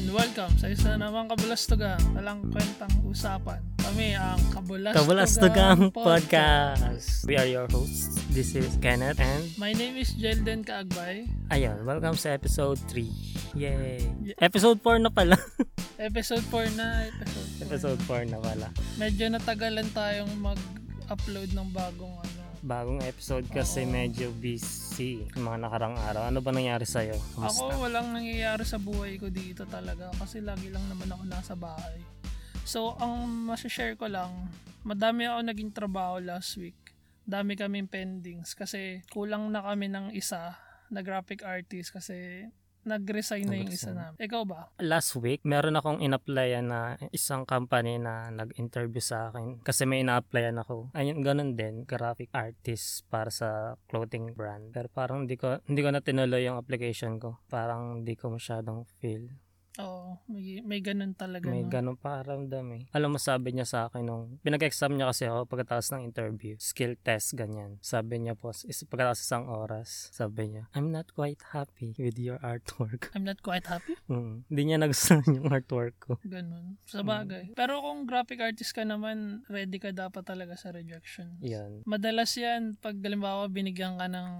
[0.00, 3.60] and welcome sa isa namang kabulastugang walang kwentang usapan.
[3.84, 7.28] Kami ang Kabulastugang, Kabulastugang Podcast.
[7.28, 8.16] We are your hosts.
[8.32, 11.28] This is Kenneth and My name is Jelden Kaagbay.
[11.52, 13.60] ayun, welcome sa episode 3.
[13.60, 14.00] Yay!
[14.24, 14.40] Yeah.
[14.40, 15.36] Episode 4 na pala.
[16.08, 17.64] Episode 4 na, episode 4.
[17.68, 18.66] episode 4 na pala.
[18.96, 22.29] Medyo natagalan tayong mag-upload ng bagong ano.
[22.60, 23.92] Bagong episode kasi Oo.
[23.92, 26.28] medyo busy mga nakarang araw.
[26.28, 27.16] Ano ba nangyari sa'yo?
[27.40, 32.04] Ako walang nangyayari sa buhay ko dito talaga kasi lagi lang naman ako nasa bahay.
[32.68, 34.52] So, ang masashare ko lang,
[34.84, 36.76] madami ako naging trabaho last week.
[37.24, 40.60] Dami kaming pendings kasi kulang na kami ng isa
[40.92, 42.44] na graphic artist kasi
[42.84, 44.16] nag-resign na yung isa namin.
[44.16, 44.72] Ikaw ba?
[44.80, 49.60] Last week, meron akong in-applyan na isang company na nag-interview sa akin.
[49.60, 50.92] Kasi may ina-applyan ako.
[50.96, 51.84] Ayun, ganun din.
[51.84, 54.72] Graphic artist para sa clothing brand.
[54.72, 57.42] Pero parang hindi ko, hindi ko na tinuloy yung application ko.
[57.52, 59.28] Parang hindi ko masyadong feel.
[59.78, 61.46] Oo, may, may ganun talaga.
[61.46, 61.70] May no?
[61.70, 62.82] ganun pakiramdam eh.
[62.90, 66.58] Alam mo, sabi niya sa akin nung pinag-exam niya kasi ako pagkatapos ng interview.
[66.58, 67.78] Skill test, ganyan.
[67.78, 72.42] Sabi niya po, is, pagkatapos isang oras, sabi niya, I'm not quite happy with your
[72.42, 73.14] artwork.
[73.14, 73.94] I'm not quite happy.
[74.10, 74.42] Hmm.
[74.50, 76.12] Hindi niya nagustuhan yung artwork ko.
[76.26, 76.74] Ganun.
[76.90, 77.54] Sa bagay.
[77.54, 81.38] Pero kung graphic artist ka naman, ready ka dapat talaga sa rejection.
[81.46, 81.86] Yan.
[81.86, 84.30] Madalas yan, pag halimbawa binigyan ka ng,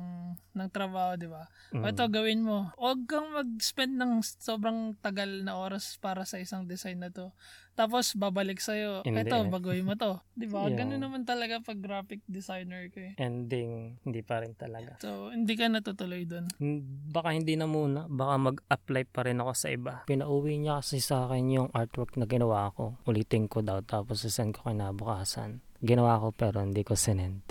[0.58, 1.46] ng trabaho, di ba?
[1.70, 1.94] O Mm.
[1.94, 2.66] ito, gawin mo.
[2.74, 7.34] Huwag kang mag-spend ng sobrang tagal na oras para sa isang design na to.
[7.76, 9.04] Tapos, babalik sa'yo.
[9.04, 9.48] Hindi Ito, eh.
[9.48, 10.20] baguhin mo to.
[10.40, 10.68] Di ba?
[10.68, 10.84] Yeah.
[10.84, 13.12] Ganun naman talaga pag graphic designer ka eh.
[13.16, 15.00] Ending, hindi pa rin talaga.
[15.00, 16.48] So, hindi ka natutuloy dun.
[16.60, 18.04] Hmm, Baka hindi na muna.
[18.08, 20.04] Baka mag-apply pa rin ako sa iba.
[20.04, 23.00] Pinauwi niya kasi sa akin yung artwork na ginawa ko.
[23.08, 25.64] Ulitin ko daw tapos send ko kinabukasan.
[25.80, 27.44] Ginawa ko pero hindi ko sinend.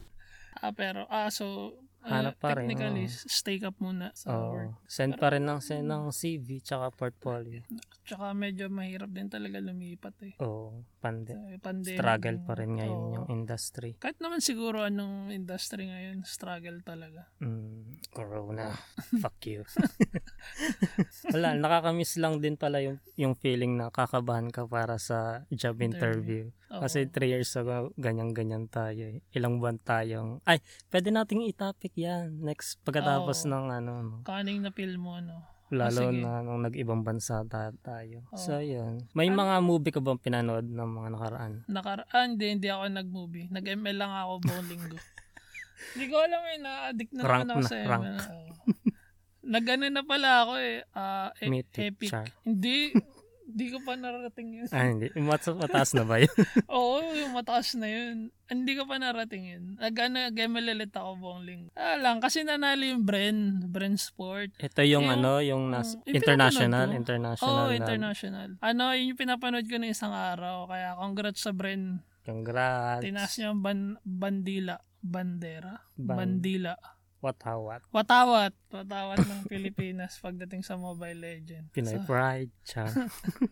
[0.60, 1.72] Ah, pero, ah, so,
[2.10, 3.30] Hanap pa rin, technically, oo.
[3.30, 4.74] stay up muna sa work.
[4.74, 4.88] Oo.
[4.90, 7.62] Send pa rin ng send ng CV tsaka portfolio.
[8.04, 10.34] Tsaka medyo mahirap din talaga lumipat eh.
[10.42, 11.38] Oo, pande.
[11.38, 12.02] Sa pandemic.
[12.02, 13.14] Struggle pa rin ngayon Oo.
[13.22, 13.94] yung industry.
[14.02, 17.30] Kahit naman siguro anong industry ngayon, struggle talaga.
[17.38, 18.74] Mm, corona.
[19.22, 19.62] Fuck you.
[21.34, 26.50] Wala, nakakamiss lang din pala yung, yung feeling na kakabahan ka para sa job interview.
[26.74, 26.82] Oo.
[26.86, 29.26] Kasi 3 years ago, ganyan-ganyan tayo eh.
[29.34, 30.62] Ilang buwan tayong, ay,
[30.94, 33.50] pwede nating itapik yan next pagkatapos Oo.
[33.50, 34.16] ng ano, no?
[34.24, 35.44] kaning na feel mo, ano.
[35.70, 36.26] lalo sige.
[36.26, 38.26] na nung nag-ibang bansa ta- tayo.
[38.32, 38.40] Oo.
[38.40, 39.06] So, yun.
[39.14, 41.54] May mga movie ka bang pinanood ng mga nakaraan?
[41.70, 43.48] Nakaraan, hindi, hindi ako nag-movie.
[43.54, 44.98] Nag-ML lang ako buong linggo.
[45.80, 48.04] Hindi ko alam eh, na-addict na Rank naman ako na, sa rank.
[48.04, 48.18] ML.
[48.20, 48.52] Oo.
[49.48, 52.10] Nag-ano na pala ako eh, ah, e- Mythic epic.
[52.12, 52.28] char.
[52.44, 52.92] Hindi,
[53.50, 54.68] hindi ko pa narating yun.
[54.70, 55.10] Ah, hindi.
[55.16, 56.30] Mas mataas na ba yun?
[56.70, 58.30] Oo, yung mataas na yun.
[58.46, 59.64] Hindi ko pa narating yun.
[59.76, 61.70] Nag-ano, ML ulit ako buong linggo.
[61.74, 64.54] Ah lang, kasi nanalo yung Bren, Bren Sport.
[64.56, 67.50] Ito yung, Yung- ano, yung nas- yung international, international.
[67.50, 68.50] Oo, na- international.
[68.60, 70.66] Ano, yun yung pinapanood ko ng isang araw.
[70.66, 72.06] Kaya congrats sa Bren.
[72.22, 73.02] Congrats.
[73.02, 74.78] Tinaas niya ang ban- bandila.
[75.00, 75.82] Bandera?
[75.96, 76.76] Ban- Bandila.
[77.20, 77.36] What?
[77.92, 78.54] Watawat.
[78.72, 81.68] Watawat ng Pilipinas pagdating sa Mobile Legend.
[81.72, 82.88] Pinoy So, Pride, char.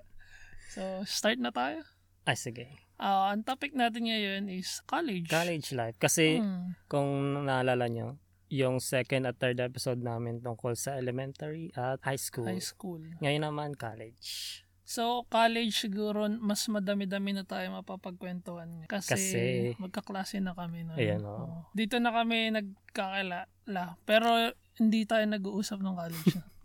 [0.74, 1.84] so, start na tayo.
[2.24, 2.66] Ay, sige.
[2.96, 5.28] Ah, ang topic natin ngayon is college.
[5.28, 5.96] College life.
[6.00, 6.76] Kasi, Hmm.
[6.88, 7.08] kung
[7.44, 12.48] naalala nyo, yung second at third episode namin tungkol sa elementary at high school.
[12.48, 13.04] High school.
[13.20, 14.64] Ngayon naman, college.
[14.88, 18.88] So, college siguro, mas madami-dami na tayo mapapagkwentuhan.
[18.88, 19.42] Kasi, Kasi,
[19.84, 20.88] magkaklase na kami.
[20.88, 20.96] No?
[20.96, 21.28] Ayan.
[21.28, 21.68] Oo.
[21.76, 24.00] Dito na kami nagkakilala.
[24.08, 26.34] Pero, hindi tayo nag-uusap ng college.
[26.40, 26.48] na.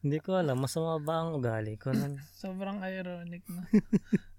[0.00, 2.16] Hindi ko alam, masama ba ang ugali ko nun?
[2.40, 3.62] Sobrang ironic na.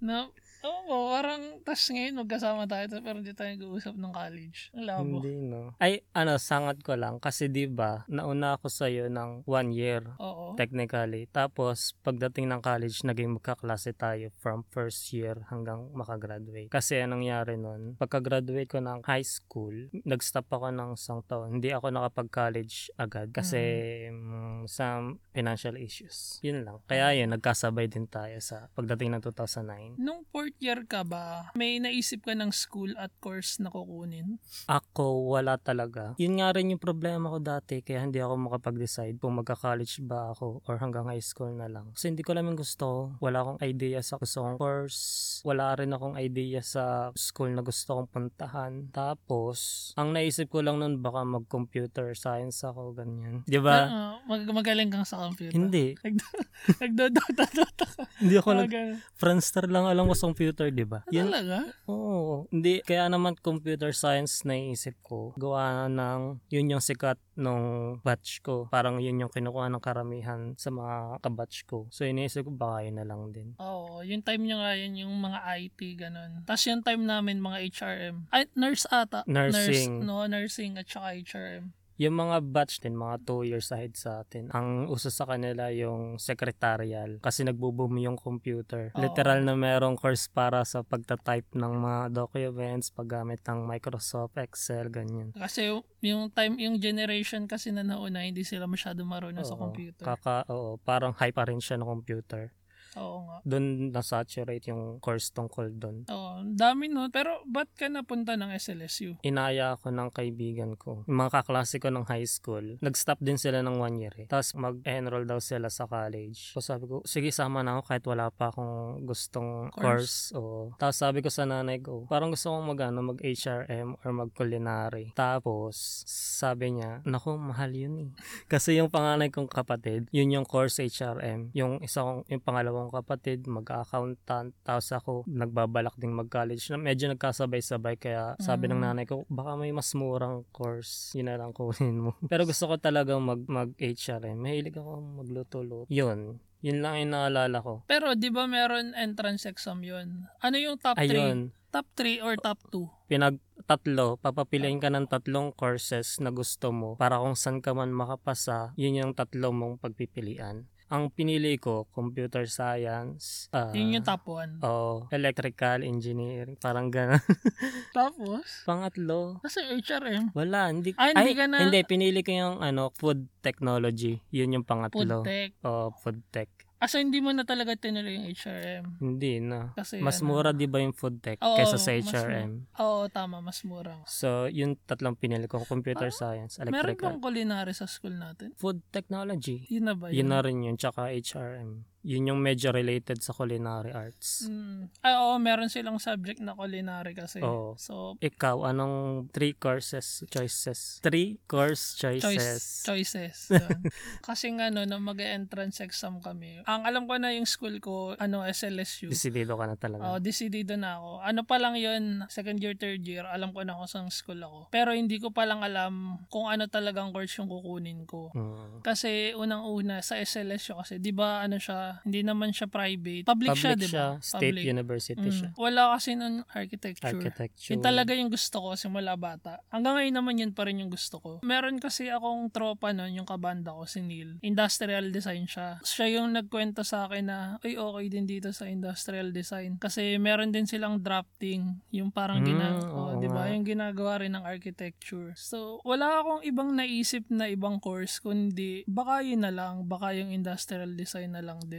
[0.02, 0.16] na,
[0.66, 4.74] oo, parang, tas ngayon magkasama tayo, pero hindi tayo nag-uusap ng college.
[4.74, 5.04] Ang labo.
[5.22, 5.78] Hindi, no.
[5.78, 7.22] Ay, ano, sangat ko lang.
[7.22, 10.58] Kasi di ba nauna ako sa'yo ng one year, Oo.
[10.58, 11.30] technically.
[11.30, 16.74] Tapos, pagdating ng college, naging magkaklase tayo from first year hanggang makagraduate.
[16.74, 21.60] Kasi anong nangyari nun, pagka-graduate ko ng high school, nag-stop ako ng isang taon.
[21.60, 23.60] Hindi ako nakapag-college agad kasi
[24.08, 26.40] mm, some financial issues.
[26.40, 26.80] Yun lang.
[26.88, 30.00] Kaya yun, nagkasabay din tayo sa pagdating ng 2009.
[30.00, 34.42] Nung fourth year ka ba, may naisip ka ng school at course na kukunin?
[34.66, 36.18] Ako, wala talaga.
[36.18, 40.66] Yun nga rin yung problema ko dati, kaya hindi ako makapag-decide kung magka-college ba ako
[40.66, 41.94] or hanggang high school na lang.
[41.94, 43.14] Kasi hindi ko alam yung gusto.
[43.22, 45.00] Wala akong idea sa gusto kong course.
[45.46, 48.90] Wala rin akong idea sa school na gusto kong puntahan.
[48.90, 53.46] Tapos, ang naisip ko lang nun, baka mag-computer science ako, ganyan.
[53.46, 53.78] Di ba?
[53.86, 55.54] Ah, mag magaling kang sa computer.
[55.54, 55.94] Hindi.
[56.82, 58.04] Nagdodota-dota ka.
[58.24, 58.72] Hindi ako nag...
[59.20, 61.04] Friendster lang alam ko sa computer, di ba?
[61.12, 61.68] Yun, Talaga?
[61.92, 62.48] Oo.
[62.48, 65.36] Hindi, kaya naman computer science naisip ko.
[65.36, 68.72] Gawa ng, yun yung sikat nung batch ko.
[68.72, 71.92] Parang yun yung kinukuha ng karamihan sa mga kabatch ko.
[71.92, 73.60] So iniisip ko baka yun na lang din.
[73.60, 76.32] Oo, yung time nyo nga yun, yung mga IT, ganun.
[76.48, 78.16] Tapos yung time namin, mga HRM.
[78.32, 79.28] Ay, nurse ata.
[79.28, 80.00] Nursing.
[80.00, 81.76] Nurse, no, nursing at saka HRM.
[82.00, 84.48] Yung mga batch din, mga 2 years ahead sa atin.
[84.56, 88.96] Ang uso sa kanila yung secretarial kasi nagbo-boom yung computer.
[88.96, 89.04] Oo.
[89.04, 95.36] Literal na merong course para sa pagta-type ng mga documents, paggamit ng Microsoft Excel, ganyan.
[95.36, 99.68] Kasi yung time, yung generation kasi na nauna, hindi sila masyado marunong sa Oo.
[99.68, 100.08] computer.
[100.08, 102.56] Kaka, oo, parang high pa rin siya ng computer.
[103.00, 103.38] Oo nga.
[103.48, 106.04] Doon na-saturate yung course tungkol doon.
[106.12, 107.08] Oo, dami no.
[107.10, 109.24] Pero ba't ka napunta ng SLSU?
[109.24, 111.08] Inaya ako ng kaibigan ko.
[111.08, 114.28] Yung mga kaklase ko ng high school, nag-stop din sila ng one year eh.
[114.28, 116.52] Tapos mag-enroll daw sila sa college.
[116.52, 119.80] So sabi ko, sige sama na ako kahit wala pa akong gustong Course.
[119.80, 120.18] course.
[120.36, 125.16] O, tapos sabi ko sa nanay ko, parang gusto kong mag, ano, mag-HRM or mag-culinary.
[125.16, 128.10] Tapos sabi niya, naku, mahal yun eh.
[128.52, 131.54] Kasi yung panganay kong kapatid, yun yung course HRM.
[131.56, 134.54] Yung isa kong, yung pangalawang kapatid, mag-accountant.
[134.62, 136.70] Tapos ako, nagbabalak ding mag-college.
[136.72, 137.96] Medyo nagkasabay-sabay.
[137.96, 138.86] Kaya sabi ng Mm.
[138.86, 141.14] nanay ko, baka may mas murang course.
[141.14, 142.12] Yun na lang kunin mo.
[142.32, 144.38] Pero gusto ko talaga mag, mag-HRM.
[144.38, 144.92] Mahilig ako
[145.24, 145.88] magluto-luto.
[145.88, 146.42] Yun.
[146.60, 147.88] Yun lang yung naalala ko.
[147.88, 150.28] Pero di ba meron entrance exam yun?
[150.44, 151.08] Ano yung top 3?
[151.08, 151.40] Ayun.
[151.72, 153.08] Top 3 or top 2?
[153.08, 157.94] Pinag tatlo, papapiliin ka ng tatlong courses na gusto mo para kung saan ka man
[157.94, 160.66] makapasa, yun yung tatlo mong pagpipilian.
[160.90, 164.58] Ang pinili ko, computer science, ah, Yun yung top 1.
[164.60, 167.22] oh, electrical engineering, parang gano'n.
[167.94, 168.66] Tapos?
[168.66, 170.34] Pangatlo, Kasi HRM.
[170.34, 174.66] wala, hindi, Ah, hindi ka na- hindi, pinili ko yung ano, food technology, yun yung
[174.66, 175.22] pangatlo.
[175.22, 175.50] Food tech.
[175.62, 176.50] Oh, food tech.
[176.80, 178.86] Asa hindi mo na talaga tinuloy yung HRM?
[179.04, 179.76] Hindi na.
[179.76, 182.72] Kasi Mas ano, mura di ba yung food tech Oo, kaysa sa HRM?
[182.80, 183.44] Oo, tama.
[183.44, 184.00] Mas mura.
[184.08, 187.04] So, yung tatlong pinili ko, computer Ah, science, Meron electrical.
[187.04, 188.56] bang culinary sa school natin?
[188.56, 189.68] Food technology.
[189.68, 190.28] Yun na ba Yun yun?
[190.32, 191.84] na rin yun, tsaka HRM.
[192.04, 194.48] Yun yung medyo related sa culinary arts.
[194.48, 194.88] Mm.
[195.04, 197.44] Ah, oo, meron silang subject na culinary kasi.
[197.44, 197.76] Oo.
[197.76, 201.04] So, Ikaw, anong three courses, choices?
[201.04, 202.24] Three course choices.
[202.24, 203.38] choice, choices.
[203.56, 203.92] Yun.
[204.24, 208.48] kasi nga no, nung mag-entrance exam kami, ang alam ko na yung school ko, ano,
[208.48, 209.12] SLSU.
[209.12, 210.02] Desidido ka na talaga.
[210.08, 211.12] Oh, decidido na ako.
[211.24, 214.72] Ano pa lang yun, second year, third year, alam ko na kung saan school ako.
[214.72, 218.30] Pero hindi ko pa lang alam kung ano talagang course yung kukunin ko.
[218.36, 218.86] Mm.
[218.86, 223.26] Kasi unang-una sa SLSU kasi 'di ba ano siya, hindi naman siya private.
[223.26, 224.22] Public, siya, Public 'di siya, ba?
[224.22, 224.66] state Public.
[224.66, 225.38] university Mm.
[225.38, 225.50] siya.
[225.56, 227.10] Wala kasi nun architecture.
[227.12, 227.72] Architecture.
[227.74, 229.60] Yun talaga yung gusto ko simula bata.
[229.70, 231.32] Hanggang ngayon naman yun pa rin yung gusto ko.
[231.42, 234.38] Meron kasi akong tropa nun, yung kabanda ko, si Neil.
[234.42, 235.80] Industrial design siya.
[235.82, 239.80] Siya yung nagkwento sa akin na, ay okay din dito sa industrial design.
[239.80, 243.48] Kasi meron din silang drafting, yung parang Mm, gina, oo oh, di ba?
[243.48, 245.32] Yung ginagawa rin ng architecture.
[245.36, 250.30] So, wala akong ibang naisip na ibang course, kundi baka yun na lang, baka yung
[250.30, 251.79] industrial design na lang din.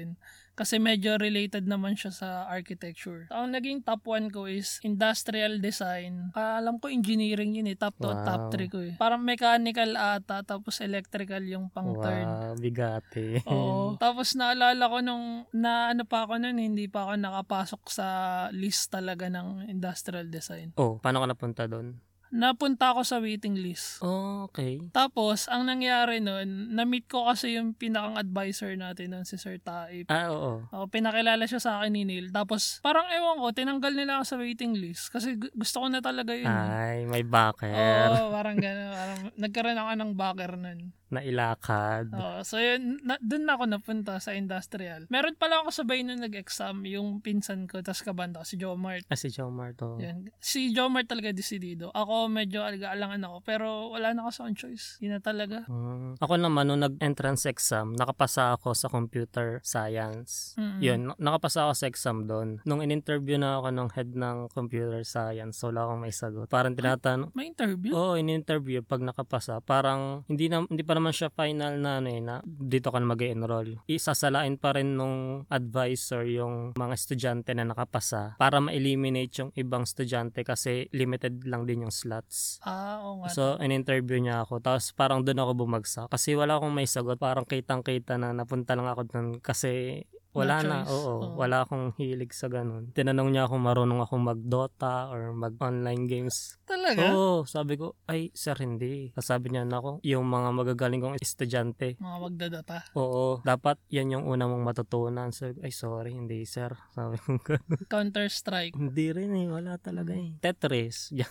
[0.53, 3.25] Kasi medyo related naman siya sa architecture.
[3.33, 6.29] Ang naging top 1 ko is industrial design.
[6.37, 7.79] Ah, alam ko engineering yun eh.
[7.81, 8.27] Top 2 Wow.
[8.27, 8.93] top 3 ko eh.
[8.95, 12.29] Parang mechanical ata, tapos electrical yung pang third.
[12.29, 13.41] Wow, bigati.
[13.49, 13.97] Oo.
[14.03, 18.07] Tapos naalala ko nung, na ano pa ako nun, hindi pa ako nakapasok sa
[18.53, 20.77] list talaga ng industrial design.
[20.77, 21.97] oh, paano ka napunta doon?
[22.31, 23.99] Napunta ako sa waiting list.
[24.01, 24.79] Oh, okay.
[24.91, 30.07] Tapos, ang nangyari nun, na-meet ko kasi yung pinakang advisor natin nun, si Sir Taib.
[30.07, 30.63] Ah, oo.
[30.71, 32.31] Oh, pinakilala siya sa akin ni Neil.
[32.31, 35.11] Tapos, parang ewan ko, tinanggal nila ako sa waiting list.
[35.11, 36.47] Kasi gu- gusto ko na talaga yun.
[36.47, 36.71] eh.
[36.71, 37.67] Ay, may backer.
[37.67, 38.91] Oo, parang gano'n.
[38.91, 40.81] Parang, nagkaroon ako ng backer nun.
[41.11, 42.11] Na ilakad.
[42.15, 45.11] Oo, so yun, na, dun na ako napunta sa industrial.
[45.11, 49.05] Meron pala ako sabay nung nag-exam, yung pinsan ko, tas kabanda ko, si Jomart.
[49.11, 49.99] Ah, si Joe Marto.
[49.99, 50.31] Yan.
[50.39, 51.91] Si Jomart talaga decidido.
[51.91, 55.03] Ako medyo alang ako, pero wala na ako sa choice.
[55.03, 55.67] Yun na talaga.
[55.67, 56.23] Mm.
[56.23, 60.55] Ako naman, nung nag-entrance exam, nakapasa ako sa computer science.
[60.55, 60.79] Mm-mm.
[60.79, 62.63] Yun, na- nakapasa ako sa exam doon.
[62.63, 66.47] Nung in-interview na ako ng head ng computer science, wala akong may sagot.
[66.47, 67.93] Parang tinatanong, May interview?
[67.97, 69.59] Oo, in-interview pag nakapasa.
[69.65, 73.09] Parang hindi na hindi pa naman siya final na ano eh, na dito ka na
[73.09, 73.81] mag-enroll.
[73.89, 80.45] Isasalain pa rin nung advisor yung mga estudyante na nakapasa para ma-eliminate yung ibang estudyante
[80.45, 82.61] kasi limited lang din yung slots.
[82.63, 83.33] Ah, oo nga.
[83.33, 84.61] So, in-interview niya ako.
[84.61, 86.07] Tapos, parang doon ako bumagsak.
[86.13, 87.17] Kasi wala akong may sagot.
[87.17, 90.93] Parang kitang-kita na napunta lang ako doon kasi wala No na, choice.
[90.93, 91.13] oo.
[91.13, 91.27] Oo.
[91.37, 92.91] Wala akong hilig sa ganun.
[92.91, 96.59] Tinanong niya kung marunong akong mag-Dota or mag-online games.
[96.63, 97.11] Talaga?
[97.11, 99.11] Oo, sabi ko, ay, sir, hindi.
[99.17, 101.99] Sabi niya na ako, yung mga magagaling kong estudyante.
[101.99, 102.77] Mga magdadata.
[102.95, 105.31] Oo, dapat yan yung una mong matutunan.
[105.31, 106.71] So, ay, sorry, hindi, sir.
[106.95, 107.81] Sabi ko, ganun.
[107.87, 108.75] Counter-Strike.
[108.75, 110.39] hindi rin eh, wala talaga eh.
[110.39, 111.31] Tetris, yan,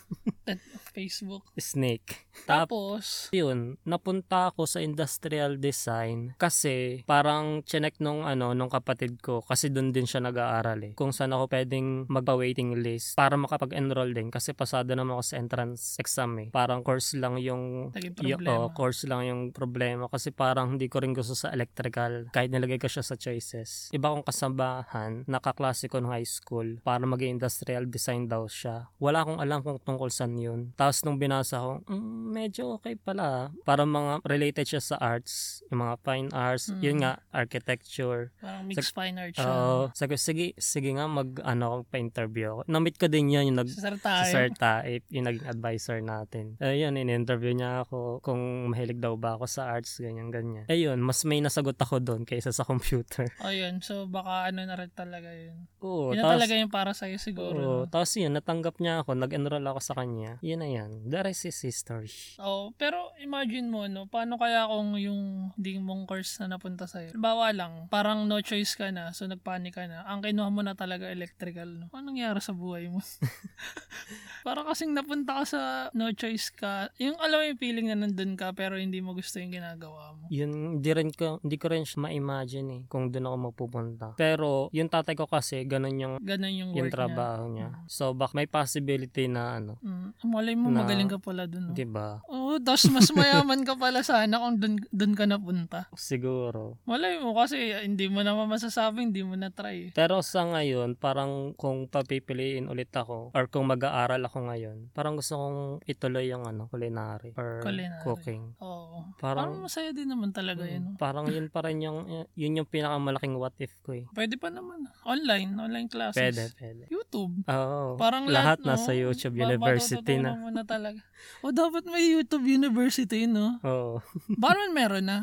[0.91, 1.47] Facebook.
[1.55, 2.27] Snake.
[2.43, 8.87] Tapos, Tapos, yun, napunta ako sa industrial design kasi parang chinek nung ano nung kapatid
[9.19, 10.91] ko kasi doon din siya nag-aaral eh.
[10.93, 15.97] Kung saan ako pwedeng magpa-waiting list para makapag-enroll din kasi pasado naman ako sa entrance
[15.97, 16.47] exam eh.
[16.49, 18.55] Parang course lang yung naging y- problema.
[18.57, 22.77] oh, course lang yung problema kasi parang hindi ko rin gusto sa electrical kahit nilagay
[22.77, 23.89] ko siya sa choices.
[23.89, 28.87] Iba kong kasambahan, nakaklase ko nung high school para mag industrial design daw siya.
[28.97, 30.71] Wala akong alam kung tungkol saan yun.
[30.73, 33.51] Tapos nung binasa ko, mm, medyo okay pala.
[33.63, 36.79] Para mga related siya sa arts, yung mga fine arts, Mm.
[36.79, 38.31] yun nga, architecture.
[38.39, 39.47] Parang mixed fine art siya.
[39.47, 39.81] Oo.
[39.91, 42.61] sabi ko, sige, sige nga, mag, ano, pa-interview ako.
[42.71, 44.31] Namit ko din yun, yung nag, sa si tayo.
[44.31, 46.55] Sir Taip, yung naging advisor natin.
[46.59, 50.65] Ayun, in-interview niya ako kung mahilig daw ba ako sa arts, ganyan, ganyan.
[50.67, 53.27] Ayun, mas may nasagot ako doon kaysa sa computer.
[53.43, 55.67] O yun, so baka ano na rin talaga yun.
[55.79, 57.55] Oo, yun na tapos, talaga yung para sa'yo siguro.
[57.55, 57.89] oo, no?
[57.89, 60.37] tapos yun, natanggap niya ako, nag-enroll ako sa kanya.
[60.43, 60.89] Yun na yan.
[61.07, 62.11] The rest is history.
[62.37, 67.01] Oh, pero imagine mo no, paano kaya kung yung hindi mong course na napunta sa
[67.01, 67.15] iyo.
[67.15, 70.05] Bawa lang, parang no choice ka na, so nagpanik ka na.
[70.09, 71.85] Ang kinuha mo na talaga electrical, no.
[71.93, 72.99] Anong nangyari sa buhay mo?
[74.43, 75.61] parang kasing napunta ka sa
[75.95, 76.91] no choice ka.
[76.99, 80.27] Yung alam mo yung feeling na nandun ka pero hindi mo gusto yung ginagawa mo.
[80.29, 84.07] Yun, hindi rin ko, hindi ko rin ma-imagine eh, kung doon ako mapupunta.
[84.19, 87.73] Pero, yung tatay ko kasi, ganun yung, Ganon yung yung trabaho niya.
[87.89, 89.77] So, bak may possibility na ano, niya.
[89.79, 91.69] Mm, malay mo Na- magaling ka pala dun.
[91.69, 91.73] No?
[91.73, 92.21] 'di ba?
[92.29, 95.85] Oo, tapos mas mayaman ka pala sana kung dun, dun ka napunta.
[95.93, 96.79] Siguro.
[96.89, 99.93] Malay mo kasi hindi mo naman masasabi, hindi mo na try.
[99.93, 105.33] Pero sa ngayon, parang kung papipiliin ulit ako or kung mag-aaral ako ngayon, parang gusto
[105.33, 107.99] kong ituloy yung ano, culinary or Culinary.
[107.99, 108.53] cooking.
[108.59, 109.09] Oo.
[109.17, 110.83] Parang, Parang masaya din naman talaga mm, yun.
[110.85, 110.91] no?
[110.95, 114.05] parang yun pa rin yung yun yung pinakamalaking what if ko eh.
[114.11, 114.85] Pwede pa naman.
[115.03, 116.15] Online, online classes.
[116.15, 116.83] Pwede, pwede.
[116.87, 117.33] YouTube.
[117.43, 117.97] Oo.
[117.97, 118.77] Parang lahat, lahat, no?
[118.77, 120.37] nasa YouTube University na.
[120.37, 121.01] mo na talaga.
[121.41, 123.57] O dapat may YouTube University, no?
[123.61, 123.99] Oo.
[124.39, 125.17] Baka naman meron na.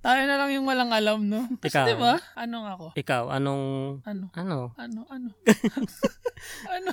[0.00, 1.44] Tayo na lang yung walang alam, no?
[1.58, 1.86] Kasi Ikaw.
[1.86, 2.14] diba?
[2.34, 2.86] Anong ako?
[2.94, 3.64] Ikaw, anong
[4.02, 4.32] Ano?
[4.32, 4.58] ano?
[4.74, 5.00] Ano?
[5.06, 5.28] Ano?
[6.76, 6.92] ano?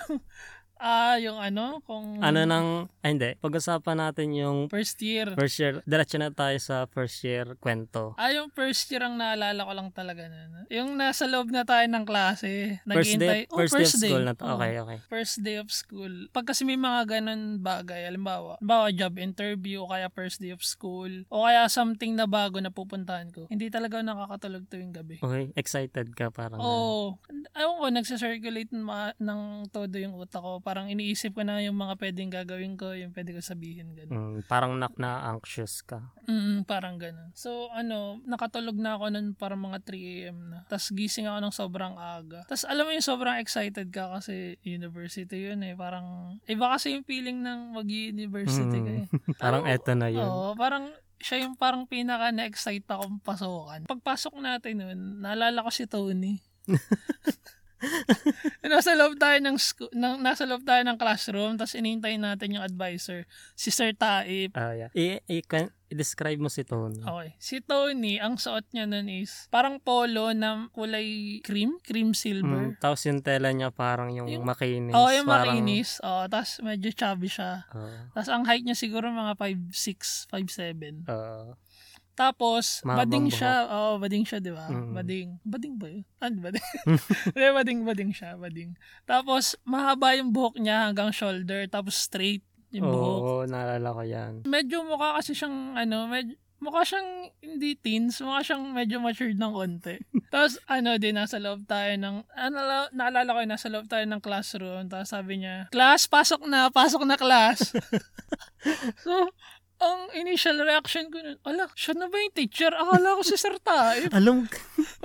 [0.77, 1.81] Ah, yung ano?
[1.83, 2.21] Kung...
[2.21, 5.33] Ano nang ay hindi, pag-usapan natin yung First year.
[5.33, 5.81] first year.
[5.87, 8.13] Diretso na tayo sa first year kwento.
[8.15, 10.67] Ah, yung first year ang naalala ko lang talaga na.
[10.67, 12.77] Yung nasa loob na tayo ng klase.
[12.83, 14.43] First day, Oh, first, day of school na to.
[14.43, 14.97] Okay, okay.
[15.07, 16.13] first day of school.
[16.29, 20.61] Pag kasi may mga ganun bagay, halimbawa, halimbawa job interview, o kaya first day of
[20.61, 25.17] school, o kaya something na bago na pupuntahan ko, hindi talaga nakakatulog tuwing gabi.
[25.23, 26.59] Okay, excited ka parang.
[26.59, 26.67] Oo.
[26.67, 27.05] Oh,
[27.55, 30.59] ewan ko, nagsisirculate ma- ng todo yung utak ko.
[30.67, 34.11] Parang iniisip ko na yung mga pwedeng gagawin ko, yung pwede ko sabihin, ganun.
[34.11, 36.11] Mm, parang nak na anxious ka.
[36.27, 37.31] Mm, parang ganun.
[37.31, 40.37] So, ano, nakatulog na ako nun para mga 3 a.m.
[40.51, 40.67] na.
[40.67, 42.43] Tapos gising ako ng sobrang aga.
[42.43, 45.71] Tapos alam mo yung sobrang excited ka kasi university yun eh.
[45.71, 48.99] Parang, iba kasi yung feeling ng mag-university ka Mm.
[48.99, 49.05] eh.
[49.39, 49.71] Parang Oo.
[49.71, 50.27] eto na yun.
[50.27, 53.87] Oo, parang siya yung parang pinaka na-excite akong pasukan.
[53.87, 56.43] Pagpasok natin nun, naalala ko si Tony.
[58.71, 62.65] nasa loob tayo ng, sco- ng nasa loob tayo ng classroom tapos inintay natin yung
[62.65, 64.89] advisor si Sir Taib Ah, yeah.
[64.93, 66.99] I, i, kan- i-describe mo si Tony.
[66.99, 67.29] Okay.
[67.39, 72.75] Si Tony, ang suot niya nun is parang polo na kulay cream, cream silver.
[72.75, 74.91] Mm, tapos yung tela niya parang yung, Yung- makinis.
[74.91, 76.03] Oo, yung parang, makinis.
[76.03, 77.63] Oo, tapos medyo chubby siya.
[77.71, 78.11] Oo.
[78.11, 81.07] Tapos ang height niya siguro mga 5'6", 5'7".
[81.07, 81.55] Oo.
[82.17, 83.53] Tapos, Mahabang bading siya.
[83.69, 84.65] Oo, bading siya, di ba?
[84.65, 84.91] Mm.
[84.97, 85.29] Bading.
[85.45, 86.03] Bading ba yun?
[86.17, 86.65] Ano, bading?
[87.57, 88.73] Bading, bading siya, bading.
[89.05, 92.41] Tapos, mahaba yung buhok niya hanggang shoulder, tapos straight
[92.73, 93.21] yung buhok.
[93.21, 94.33] Oo, naalala ko yan.
[94.49, 99.53] Medyo mukha kasi siyang, ano, medyo, mukha siyang hindi teens, mukha siyang medyo matured ng
[99.53, 100.01] konti.
[100.33, 102.57] tapos, ano din, nasa loob tayo ng, ano,
[102.97, 107.05] naalala ko yun, nasa loob tayo ng classroom, tapos sabi niya, class, pasok na, pasok
[107.05, 107.77] na class.
[109.05, 109.29] so,
[109.77, 112.73] ang initial reaction ko nun, ala, siya na ba yung teacher?
[112.73, 114.09] Akala ko si Sir Taib.
[114.17, 114.49] Alam,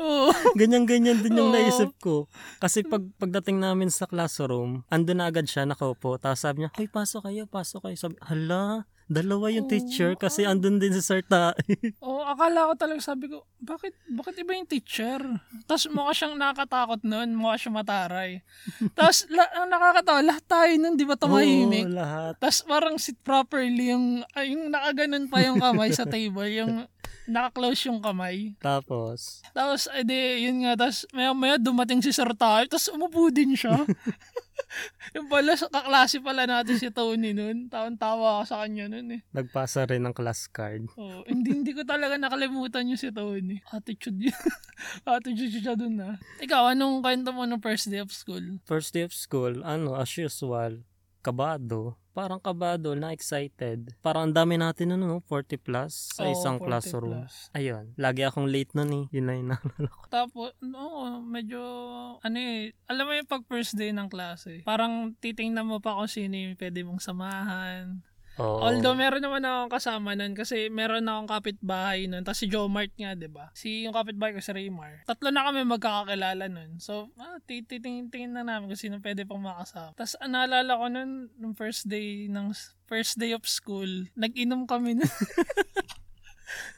[0.01, 0.33] Oo.
[0.61, 1.57] ganyan-ganyan din yung Oo.
[1.57, 2.27] naisip ko.
[2.57, 6.17] Kasi pag pagdating namin sa classroom, andun na agad siya nakaupo.
[6.17, 7.97] Tapos sabi niya, Hoy, pasok kayo, pasok kayo.
[8.01, 10.57] Sabi, hala, dalawa yung Oo, teacher kasi ah.
[10.57, 11.53] andun din si Sir Ta.
[12.01, 15.21] Oo, akala ko talaga sabi ko, bakit, bakit iba yung teacher?
[15.69, 18.43] Tapos mukha siyang nakakatakot nun, mukha siyang mataray.
[18.99, 21.87] Tapos, la, ang nakakatawa, lahat tayo nun, di ba tumahimik?
[21.87, 22.35] Oo, lahat.
[22.41, 26.89] Tapos parang sit properly yung, ay, yung nakaganon pa yung kamay sa table, yung
[27.33, 28.55] naka-close yung kamay.
[28.59, 33.55] Tapos, Tapos, edi, yun nga, tapos maya maya dumating si Sir Tayo, tapos umupo din
[33.55, 33.79] siya.
[35.17, 37.69] yung pala, kaklase pala natin si Tony nun.
[37.69, 39.21] Tawan-tawa ako sa kanya nun eh.
[39.33, 40.89] nagpasa rin ng class card.
[40.97, 43.61] Oh, hindi, hindi ko talaga nakalimutan yung si Tony.
[43.69, 44.43] Attitude yun.
[45.09, 46.17] Attitude siya dun ah.
[46.41, 48.43] Ikaw, anong kwento mo nung first day of school?
[48.65, 50.81] First day of school, ano, as usual,
[51.23, 51.97] kabado.
[52.13, 53.97] Parang kabado, na excited.
[54.05, 55.19] Parang ang dami natin ano, no?
[55.25, 57.25] 40 plus sa Oo, isang 40 classroom.
[57.25, 57.35] plus.
[57.57, 59.05] Ayun, lagi akong late nun eh.
[59.17, 60.03] Yun na yung naalala ko.
[60.13, 60.85] Tapos, no,
[61.25, 61.63] medyo,
[62.21, 66.11] ano eh, alam mo yung pag first day ng klase, parang titingnan mo pa kung
[66.11, 68.05] sino yung pwede mong samahan.
[68.41, 68.65] Oo.
[68.65, 72.25] Although meron naman akong kasama nun kasi meron akong kapitbahay nun.
[72.25, 73.53] Tapos si Joe Mart nga, di ba?
[73.53, 75.05] Si yung kapitbahay ko si Raymar.
[75.05, 76.81] Tatlo na kami magkakakilala nun.
[76.81, 79.93] So, ah, titingin na namin kung sino pwede pang makasama.
[79.93, 82.57] Tapos ah, naalala ko nun, nung first day ng
[82.89, 85.13] first day of school, nag-inom kami nun.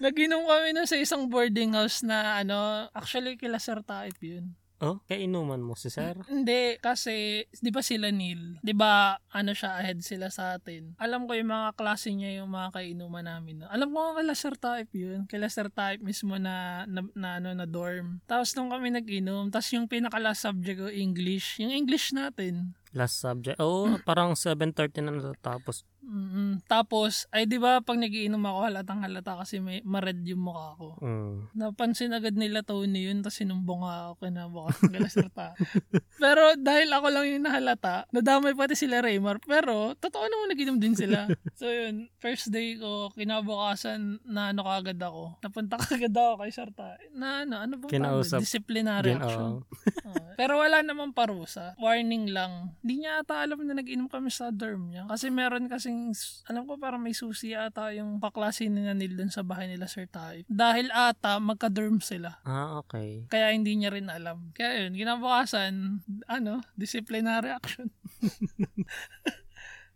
[0.03, 4.55] Nag-inom kami nun sa isang boarding house na ano, actually kila Sir Taip yun.
[4.85, 6.13] Oh, kaya inuman mo si sir?
[6.29, 8.61] Hindi, kasi, di ba sila Neil?
[8.61, 10.93] Di ba, ano siya, ahead sila sa atin.
[11.01, 13.65] Alam ko yung mga klase niya, yung mga kainuman namin.
[13.65, 13.73] no?
[13.73, 15.25] Alam ko nga kala Sir Type yun.
[15.25, 18.21] Kala Sir Type mismo na, na, na, ano, na dorm.
[18.29, 21.57] Tapos nung kami nag-inom, tapos yung pinaka-last subject ko, English.
[21.59, 22.77] Yung English natin.
[22.95, 23.59] Last subject.
[23.59, 25.83] Oh, parang 7.30 na natatapos.
[26.05, 30.77] Mm Tapos, ay di ba pag nagiinom ako, halatang halata kasi may ma-red yung mukha
[30.79, 30.89] ko.
[31.03, 31.51] Mm.
[31.53, 35.47] Napansin agad nila Tony yun, tapos sinumbong nga ako kinabukas ng galaserta.
[36.25, 40.95] pero dahil ako lang yung nahalata, nadamay pati sila Raymar, pero totoo naman naginom din
[40.95, 41.27] sila.
[41.59, 45.41] so yun, first day ko, kinabukasan na ano kagad ako.
[45.43, 46.97] Napunta kagad ako kay Sarta.
[47.13, 48.41] Na ano, ano bang Kinausap.
[48.41, 48.45] tawag?
[48.47, 49.43] Disciplinary Gin, action.
[49.43, 49.63] oo.
[50.15, 50.37] Oo.
[50.37, 51.73] pero wala namang parusa.
[51.81, 52.77] Warning lang.
[52.85, 55.09] Hindi niya ata alam na nag-inom kami sa dorm niya.
[55.09, 59.47] Kasi meron kasing, alam ko parang may susi ata yung paklase ni Nanil dun sa
[59.47, 60.45] bahay nila Sir Taib.
[60.51, 62.43] Dahil ata magka-dorm sila.
[62.43, 63.27] Ah, okay.
[63.31, 64.51] Kaya hindi niya rin alam.
[64.53, 67.91] Kaya yun, kinabukasan, ano, disciplinary action.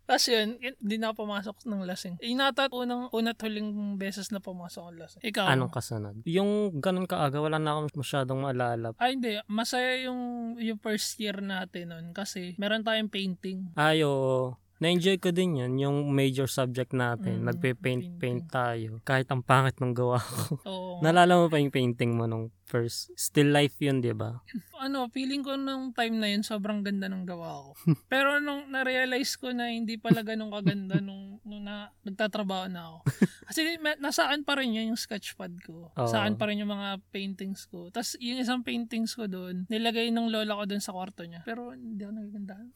[0.08, 2.16] Tapos yun, hindi na pumasok ng lasing.
[2.24, 5.20] Inata unang unat huling beses na pumasok ang lasing.
[5.20, 5.52] Ikaw?
[5.52, 6.16] Anong kasunod?
[6.24, 8.96] Yung ganun kaaga, wala na akong masyadong maalala.
[8.96, 9.36] Ay, hindi.
[9.52, 13.68] Masaya yung, yung first year natin nun kasi meron tayong painting.
[13.76, 17.42] Ayo, na-enjoy ko din yun, yung major subject natin.
[17.42, 19.02] Mm, Nagpe-paint-paint tayo.
[19.02, 20.62] Kahit ang pangit ng gawa ko.
[20.66, 20.92] Oo.
[21.04, 23.08] Nalala mo pa yung painting mo nung first?
[23.16, 24.44] Still life yun, di ba?
[24.78, 27.70] ano, feeling ko nung time na yun, sobrang ganda ng gawa ko.
[28.12, 32.98] Pero nung na-realize ko na hindi pala ganun kaganda nung, nung na, nagtatrabaho na ako.
[33.48, 35.90] Kasi nasaan pa rin yun yung sketchpad ko.
[35.96, 36.08] Oo.
[36.08, 37.88] Saan pa rin yung mga paintings ko.
[37.88, 41.40] Tapos yung isang paintings ko doon, nilagay ng lola ko doon sa kwarto niya.
[41.48, 42.68] Pero hindi ako nagagandahan.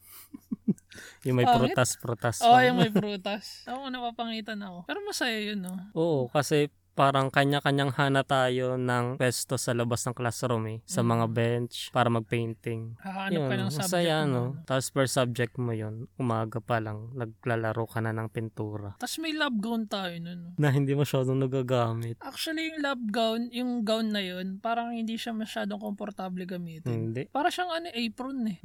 [1.25, 2.43] Yung may prutas-prutas.
[2.43, 2.65] Oo, oh, pa.
[2.67, 3.65] yung may prutas.
[3.65, 4.85] Ako, napapangitan ako.
[4.85, 5.73] Pero masaya yun, no?
[5.97, 10.79] Oo, kasi parang kanya-kanyang hana tayo ng pesto sa labas ng classroom eh.
[10.85, 11.09] Sa Mm.
[11.09, 12.95] mga bench para mag-painting.
[12.99, 13.81] Hahanap Yun, ka ng subject.
[13.83, 14.43] masaya mo, no.
[14.63, 18.93] Tapos per subject mo yun, umaga pa lang, naglalaro ka na ng pintura.
[18.95, 20.39] Tapos may lab gown tayo nun.
[20.39, 20.49] no?
[20.55, 22.15] Na hindi masyadong nagagamit.
[22.19, 27.09] Actually, yung lab gown, yung gown na yun, parang hindi siya masyadong komportable gamitin.
[27.09, 27.25] Hindi.
[27.27, 28.57] Para siyang ano, apron eh.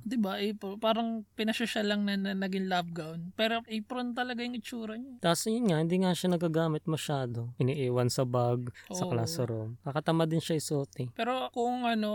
[0.00, 0.36] 'Di ba?
[0.36, 0.78] Apron.
[0.78, 3.34] Parang pinasya siya lang na, na naging lab gown.
[3.34, 5.18] Pero apron talaga yung itsura niya.
[5.20, 7.50] Tapos yun nga, hindi nga siya nagagamit masyado.
[7.64, 9.10] Iniiwan sa bag, sa Oo.
[9.10, 9.80] classroom.
[9.80, 11.08] Nakatama din siya isuot eh.
[11.16, 12.12] Pero kung ano,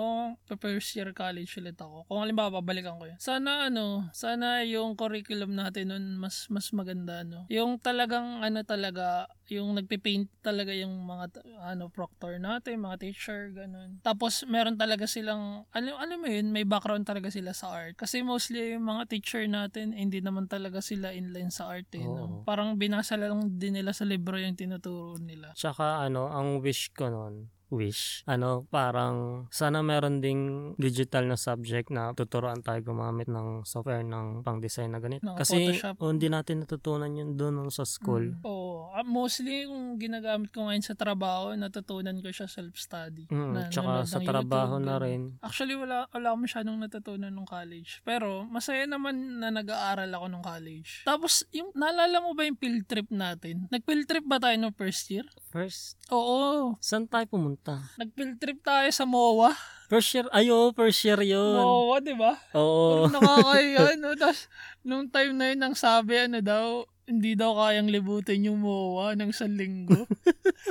[0.62, 2.05] first year college ulit ako.
[2.05, 3.17] Kung halimbawa, babalikan ko yun.
[3.17, 7.47] Sana ano, sana yung curriculum natin nun mas mas maganda no.
[7.47, 14.03] Yung talagang ano talaga, yung nagpe-paint talaga yung mga ano proctor natin, mga teacher ganun.
[14.03, 17.95] Tapos meron talaga silang ano ano mo yun, may background talaga sila sa art.
[17.95, 22.43] Kasi mostly yung mga teacher natin hindi naman talaga sila inline sa art eh, no?
[22.43, 22.43] Oo.
[22.43, 25.38] Parang binasa lang din nila sa libro yung tinuturo nila.
[25.56, 31.93] Tsaka ano, ang wish ko nun, wish, ano, parang sana meron ding digital na subject
[31.93, 35.25] na tuturuan tayo gumamit ng software ng pang-design na ganito.
[35.25, 35.95] Ng Kasi Photoshop.
[36.01, 38.34] oh, hindi natin natutunan yun doon sa school.
[38.36, 38.45] Mm.
[38.45, 38.89] Oo.
[38.89, 43.29] Ah, mostly yung ginagamit ko ngayon sa trabaho, natutunan ko siya self-study.
[43.29, 45.21] Mm, Na- tsaka sa trabaho YouTube, na rin.
[45.45, 48.01] Actually, wala, wala akong masyadong natutunan nung college.
[48.01, 51.05] Pero, masaya naman na nag-aaral ako nung college.
[51.05, 53.69] Tapos, yung, naalala mo ba yung field trip natin?
[53.69, 55.23] Nag-field trip ba tayo nung first year?
[55.53, 56.73] First, Oo.
[56.82, 57.58] saan tayo pumunta?
[57.99, 59.51] Nag-field trip tayo sa MOA.
[59.89, 61.57] First year, ayo, first year yun.
[61.57, 62.37] MOA, di ba?
[62.53, 63.09] Oo.
[63.09, 64.13] Nakakaya, no?
[64.13, 64.45] Tapos,
[64.85, 69.33] nung time na yun, ang sabi, ano daw, hindi daw kayang libutin yung MOA ng
[69.33, 70.05] isang linggo.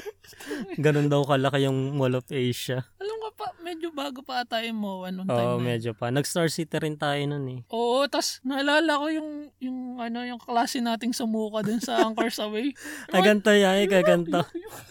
[0.85, 2.87] Ganun daw kalaki yung Mall of Asia.
[3.03, 6.14] Alam ka pa, medyo bago pa ata yung MOA nung time Oo, medyo pa.
[6.14, 7.61] Nag-Star City rin tayo nun eh.
[7.74, 12.70] Oo, tas naalala ko yung yung ano yung klase nating sumuka dun sa Anchors Away.
[13.12, 14.46] Ay, ganito yan, eh, kaganto.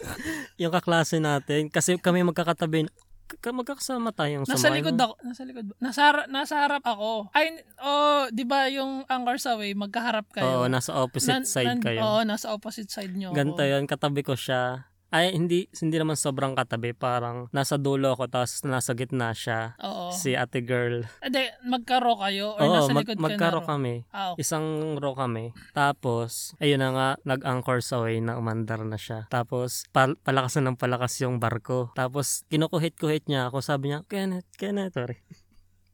[0.60, 1.72] yung kaklase natin.
[1.72, 2.92] Kasi kami magkakatabi.
[3.36, 5.14] Magkakasama tayong Nasa sumakay likod ako.
[5.20, 5.66] Nasa likod?
[5.78, 7.28] Nasa, nasa harap ako.
[7.36, 10.64] Ay, oh, di ba yung Anchors Away, magkaharap kayo?
[10.64, 12.00] Oo, nasa opposite Nan- side nan- kayo.
[12.00, 13.36] Oo, nasa opposite side nyo.
[13.36, 13.68] Ganito ako.
[13.68, 14.87] yun, katabi ko siya.
[15.08, 16.92] Ay, hindi hindi naman sobrang katabi.
[16.92, 19.72] Parang nasa dulo ako, tapos nasa gitna siya.
[19.80, 20.12] Oo.
[20.12, 21.08] Si ate girl.
[21.24, 23.68] Hindi, magka-row kayo or Oo, nasa mag, likod ka magkaro row?
[23.68, 24.04] kami.
[24.12, 24.44] Ah, okay.
[24.44, 24.66] Isang
[25.00, 25.56] row kami.
[25.72, 29.24] Tapos, ayun na nga, nag-anchor sa way na umandar na siya.
[29.32, 31.88] Tapos, pal- palakas na ng palakas yung barko.
[31.96, 33.64] Tapos, kinukuhit-kuhit niya ako.
[33.64, 35.24] Sabi niya, Kenneth, Kenneth, sorry.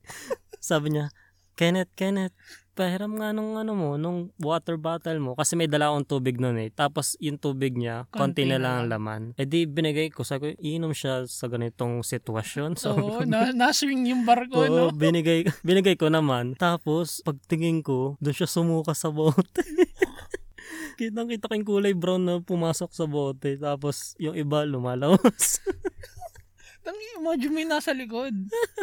[0.58, 1.14] Sabi niya,
[1.54, 2.34] Kenneth, Kenneth,
[2.74, 5.32] pahiram nga nung ano mo, nung water bottle mo.
[5.38, 6.68] Kasi may dala akong tubig nun eh.
[6.74, 9.22] Tapos, yung tubig niya, konti, Konti na lang ang laman.
[9.38, 10.26] Eh di, binigay ko.
[10.26, 12.76] Sabi ko, iinom siya sa ganitong sitwasyon.
[12.84, 14.84] So, Oo, na, na-swing yung barko, Oo, no?
[15.06, 16.52] binigay, binigay ko naman.
[16.58, 19.64] Tapos, pagtingin ko, doon siya sumuka sa bote.
[20.98, 23.56] Kitang kita ko yung kulay brown na pumasok sa bote.
[23.56, 25.62] Tapos, yung iba lumalawas.
[26.84, 28.36] Tangi, imagine mo yung nasa likod.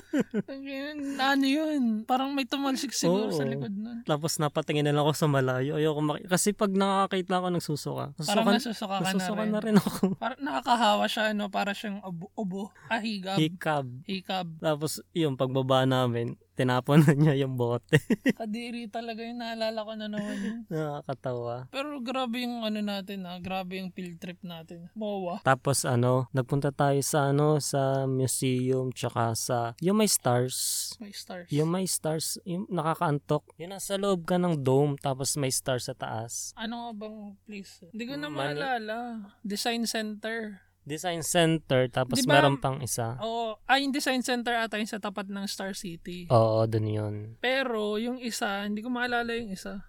[0.49, 0.73] Tangi,
[1.15, 2.01] ano yun?
[2.03, 3.31] Parang may tumalsik siguro Oo.
[3.31, 4.01] sa likod nun.
[4.03, 5.77] Tapos, napatingin na lang ako sa malayo.
[5.77, 8.05] Ayoko maki- Kasi pag nakakita ako, nagsusuka.
[8.17, 9.51] Parang Nasusuka, nasusuka ka na nasusuka rin.
[9.51, 10.03] na rin ako.
[10.23, 11.45] Parang nakakahawa siya, no?
[11.47, 12.63] Para siyang ubo, ubo.
[12.87, 13.37] Ah, higab.
[13.37, 13.85] Hikab.
[14.03, 14.47] Hikab.
[14.57, 17.97] Tapos, yung pagbaba namin, tinapon na niya yung bote.
[18.41, 19.41] Kadiri talaga yun.
[19.41, 20.59] Naalala ko na naman yun.
[20.71, 21.65] Nakakatawa.
[21.73, 23.41] Pero grabe yung ano natin, ha?
[23.41, 24.93] Grabe yung field trip natin.
[24.93, 25.41] Mowa.
[25.41, 30.93] Tapos ano, nagpunta tayo sa ano, sa museum, tsaka sa, yung may stars.
[31.01, 31.49] May stars.
[31.49, 33.43] Yung may stars, yung nakakaantok.
[33.57, 36.53] Yung nasa loob ka ng dome, tapos may stars sa taas.
[36.53, 37.17] Ano nga bang
[37.49, 37.81] place?
[37.89, 38.97] Hindi ko na Man- maalala.
[39.41, 40.61] Design Center.
[40.81, 43.17] Design Center, tapos Di ba- meron pang isa.
[43.21, 43.61] Oo.
[43.69, 46.25] ay, yung Design Center ata yung sa tapat ng Star City.
[46.27, 47.15] Oo, dun yun.
[47.39, 49.85] Pero yung isa, hindi ko maalala yung isa.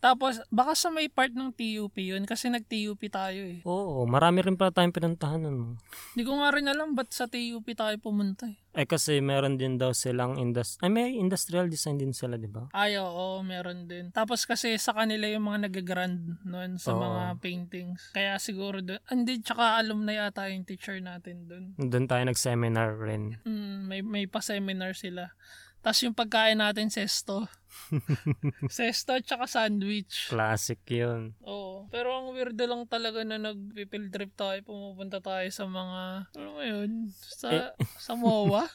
[0.00, 3.60] Tapos, baka sa may part ng TUP yun kasi nag-TUP tayo eh.
[3.68, 5.76] Oo, marami rin pala tayong pinuntahan nun.
[6.16, 8.56] Hindi ko nga rin alam ba't sa TUP tayo pumunta eh.
[8.70, 12.70] Eh kasi meron din daw silang indus ay may industrial design din sila, di ba?
[12.70, 14.14] Ay, oo, meron din.
[14.14, 17.02] Tapos kasi sa kanila yung mga nag-grand noon sa Oo.
[17.02, 18.14] mga paintings.
[18.14, 19.02] Kaya siguro doon.
[19.10, 21.64] Hindi, tsaka alumni ata yung teacher natin doon.
[21.76, 23.36] Doon tayo nag-seminar rin.
[23.42, 25.34] Mm, may, may pa-seminar sila.
[25.80, 27.48] Tapos yung pagkain natin, sesto.
[28.68, 30.28] sesto tsaka sandwich.
[30.28, 31.32] Classic yun.
[31.40, 31.88] Oo.
[31.88, 36.62] Pero ang weirdo lang talaga na nag-field trip tayo, pumupunta tayo sa mga, ano mo
[36.62, 38.68] yun, sa, sa MOA.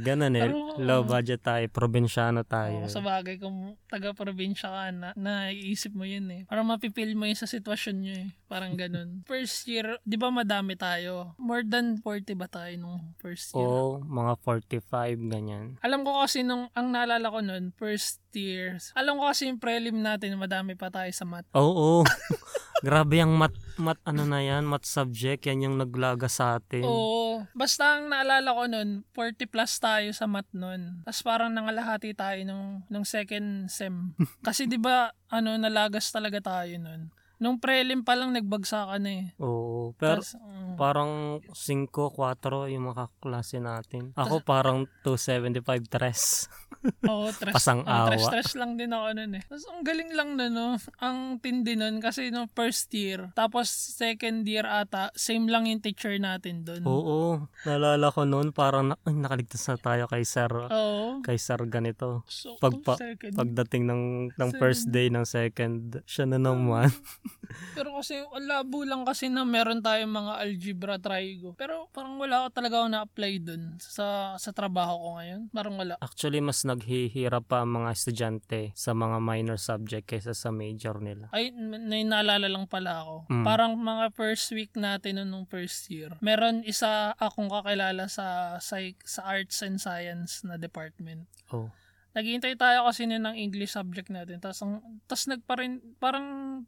[0.00, 0.48] Ganun eh.
[0.48, 2.86] Pero, Low budget tayo, probinsyano tayo.
[2.86, 6.42] Oo, sa bagay, kung taga-probinsya ka na, naiisip mo yun eh.
[6.48, 8.28] Parang mapipil mo yun sa sitwasyon nyo eh.
[8.48, 9.20] Parang ganun.
[9.30, 11.36] First year, di ba madami tayo?
[11.36, 13.64] More than 40 ba tayo nung first year?
[13.68, 15.76] Oo, mga 45, ganyan.
[15.84, 20.00] Alam ko kasi nung, ang naalala ko nun, first year, alam ko kasi yung prelim
[20.00, 21.48] natin, madami pa tayo sa math.
[21.52, 22.04] Oo.
[22.82, 26.82] Grabe yung mat, mat, ano na yan, mat subject, yan yung naglaga sa atin.
[26.82, 27.46] Oo.
[27.54, 31.06] Basta ang naalala ko nun, 40 plus tayo sa math nun.
[31.06, 34.14] Tapos parang nangalahati tayo nung, nung second sem.
[34.46, 37.14] Kasi di ba ano, nalagas talaga tayo nun.
[37.42, 39.24] Nung prelim pa lang nagbagsakan na eh.
[39.42, 39.90] Oo.
[39.98, 44.14] Pero Tas, mm, parang 5, 4 yung mga kaklase natin.
[44.14, 46.46] Ako parang 275 tres.
[47.10, 47.54] Oo, stress.
[47.54, 48.14] Pasang oh, awa.
[48.14, 49.42] Stress, stress lang din ako nun eh.
[49.46, 50.78] Tapos ang galing lang na no.
[50.98, 53.30] Ang tindi nun kasi no first year.
[53.34, 56.82] Tapos second year ata, same lang yung teacher natin dun.
[56.82, 57.46] Oo.
[57.62, 60.50] Naalala ko noon, parang na, ay, nakaligtas na tayo kay sir.
[60.50, 61.22] Oo.
[61.22, 62.22] Kay sir ganito.
[62.26, 63.34] So, Pagpa- second.
[63.34, 64.02] Pagdating ng,
[64.34, 64.60] ng Second.
[64.60, 66.90] first day ng second, siya na naman.
[67.76, 71.52] Pero kasi ang labo lang kasi na meron tayong mga algebra trigo.
[71.56, 75.40] Pero parang wala ako talaga ako na-apply dun sa sa trabaho ko ngayon.
[75.52, 75.94] Parang wala.
[76.00, 81.28] Actually, mas naghihirap pa ang mga estudyante sa mga minor subject kaysa sa major nila.
[81.32, 83.16] Ay, may naalala lang pala ako.
[83.28, 83.44] Mm.
[83.44, 86.14] Parang mga first week natin nun nung first year.
[86.20, 91.28] Meron isa akong kakilala sa psych, sa arts and science na department.
[91.52, 91.68] Oh.
[92.12, 94.36] Naghihintay tayo kasi nun ng English subject natin.
[94.36, 96.26] Tapos, ang, tapos nagparin, parang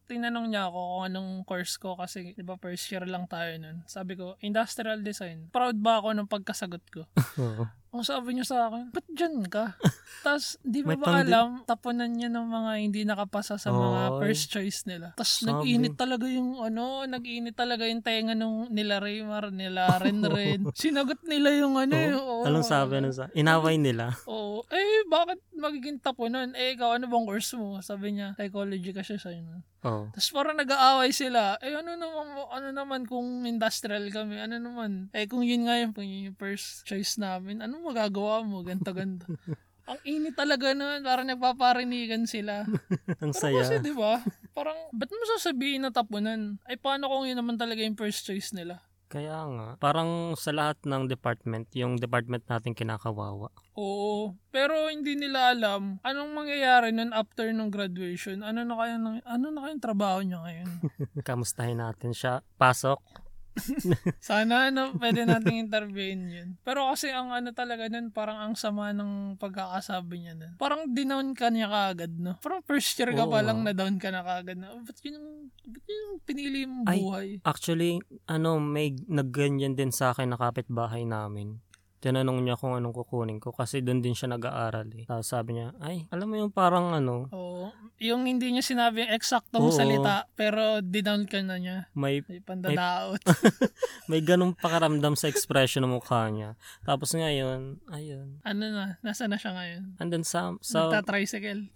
[0.09, 3.85] tinanong niya ako kung anong course ko kasi, di ba, first year lang tayo nun.
[3.85, 5.53] Sabi ko, industrial design.
[5.53, 7.05] Proud ba ako ng pagkasagot ko?
[7.95, 9.79] Ang sabi niya sa akin, ba't dyan ka?
[10.27, 14.19] Tapos, di mo ba pangdi- alam, tapunan niya ng mga hindi nakapasa sa mga Oy.
[14.19, 15.15] first choice nila.
[15.15, 20.67] Tapos, nag-init talaga yung, ano, nag-init talaga yung tenga nung nila Raymar, nila Ren Ren.
[20.75, 22.03] Sinagot nila yung, ano, Oo.
[22.11, 23.15] yung, oo, Anong sabi ano.
[23.15, 23.31] sa?
[23.31, 24.11] Inaway nila.
[24.27, 24.67] Oo.
[24.67, 26.51] Eh, bakit magiging tapunan?
[26.59, 27.79] Eh, ikaw, ano bang course mo?
[27.79, 29.63] Sabi niya, psychology kasi siya yun.
[29.85, 30.09] Oh.
[30.17, 31.61] Tapos parang nag-aaway sila.
[31.61, 34.41] Eh ano naman, ano naman kung industrial kami?
[34.41, 35.13] Ano naman?
[35.13, 38.65] Eh kung yun nga yung, kung yun yung first choice namin, ano magagawa mo?
[38.65, 39.29] Ganto-ganto.
[39.85, 41.05] Ang init talaga nun.
[41.05, 42.65] Parang nagpaparinigan sila.
[43.23, 43.85] Ang Pero kasi saya.
[43.85, 44.25] di ba
[44.57, 46.57] parang, ba't mo sasabihin na tapunan?
[46.65, 48.81] Ay paano kung yun naman talaga yung first choice nila?
[49.09, 49.69] Kaya nga.
[49.79, 53.53] Parang sa lahat ng department, yung department natin kinakawawa.
[53.75, 54.35] Oo.
[54.51, 58.43] Pero hindi nila alam anong mangyayari nun after ng graduation.
[58.43, 60.69] Ano na kaya ng, ano na kayang trabaho niya ngayon?
[61.27, 62.43] Kamustahin natin siya.
[62.59, 63.24] Pasok.
[64.21, 66.49] Sana ano, pwede nating interviewin yun.
[66.67, 70.53] Pero kasi ang ano talaga nun, parang ang sama ng pagkakasabi niya nun.
[70.59, 72.37] Parang dinown ka niya kaagad, no?
[72.43, 75.15] Parang first year ka Oo pa lang na down ka na kaagad na, ba't yun
[75.19, 75.29] yung,
[75.71, 76.99] ba't yun yung pinili mong Ay.
[77.01, 77.29] buhay?
[77.47, 81.63] Actually, ano, may nagganyan din sa akin na kapitbahay namin.
[82.05, 85.09] Tinanong niya kung anong kukunin ko kasi doon din siya nag-aaral eh.
[85.09, 87.73] Tapos sabi niya, ay, alam mo yung parang ano, Oo.
[87.97, 89.73] Yung hindi niya sinabi yung eksaktong Oo.
[89.73, 91.89] salita, pero dinown ka na niya.
[91.97, 93.25] may May pandadaot.
[94.13, 96.61] may ganong pakaramdam sa expression ng mukha niya.
[96.85, 99.97] Tapos ngayon, ayun, ano na, nasa na siya ngayon?
[99.97, 101.73] andun sa, sa, Nagta-tricycle.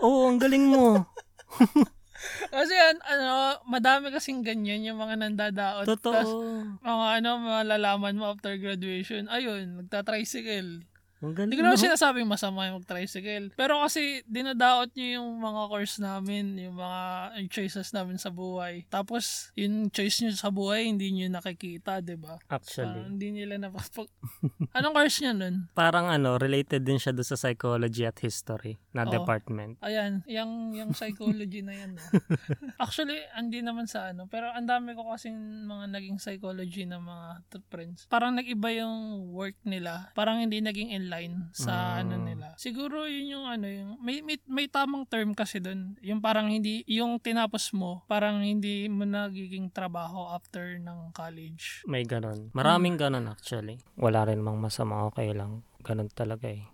[0.00, 1.04] oo, ang galing mo.
[2.54, 5.86] Kasi an- ano, madami kasing ganyan yung mga nandadaot.
[5.86, 6.78] Tas, Totoo.
[6.80, 10.82] mga ano, malalaman mo after graduation, ayun, nagta-tricycle.
[11.24, 11.84] Ang Hindi ko naman mo.
[11.84, 13.52] sinasabing masama yung mag-tricycle.
[13.56, 17.00] Pero kasi, dinadaot nyo yung mga course namin, yung mga
[17.48, 18.84] choices namin sa buhay.
[18.92, 22.36] Tapos, yung choice nyo sa buhay, hindi nyo nakikita, di ba?
[22.52, 23.00] Actually.
[23.00, 24.08] Ah, hindi nila napapag...
[24.76, 25.54] Anong course nyo nun?
[25.72, 29.12] Parang ano, related din siya doon sa psychology at history na Oo.
[29.16, 29.80] department.
[29.80, 31.96] Ayan, yung, yung psychology na yan.
[31.96, 32.04] no?
[32.84, 34.28] Actually, hindi naman sa ano.
[34.28, 37.40] Pero ang dami ko kasing mga naging psychology na mga
[37.72, 38.04] friends.
[38.12, 40.12] Parang nag-iba yung work nila.
[40.12, 42.00] Parang hindi naging in line sa Mm.
[42.02, 42.46] ano nila.
[42.58, 45.94] Siguro yun yung ano, yung, may, may, may tamang term kasi doon.
[46.02, 51.86] Yung parang hindi, yung tinapos mo, parang hindi mo nagiging trabaho after ng college.
[51.86, 52.50] May ganon.
[52.50, 52.54] Hmm.
[52.58, 53.78] Maraming ganon actually.
[53.94, 55.62] Wala rin mang masama, okay lang.
[55.86, 56.66] Ganon talaga eh.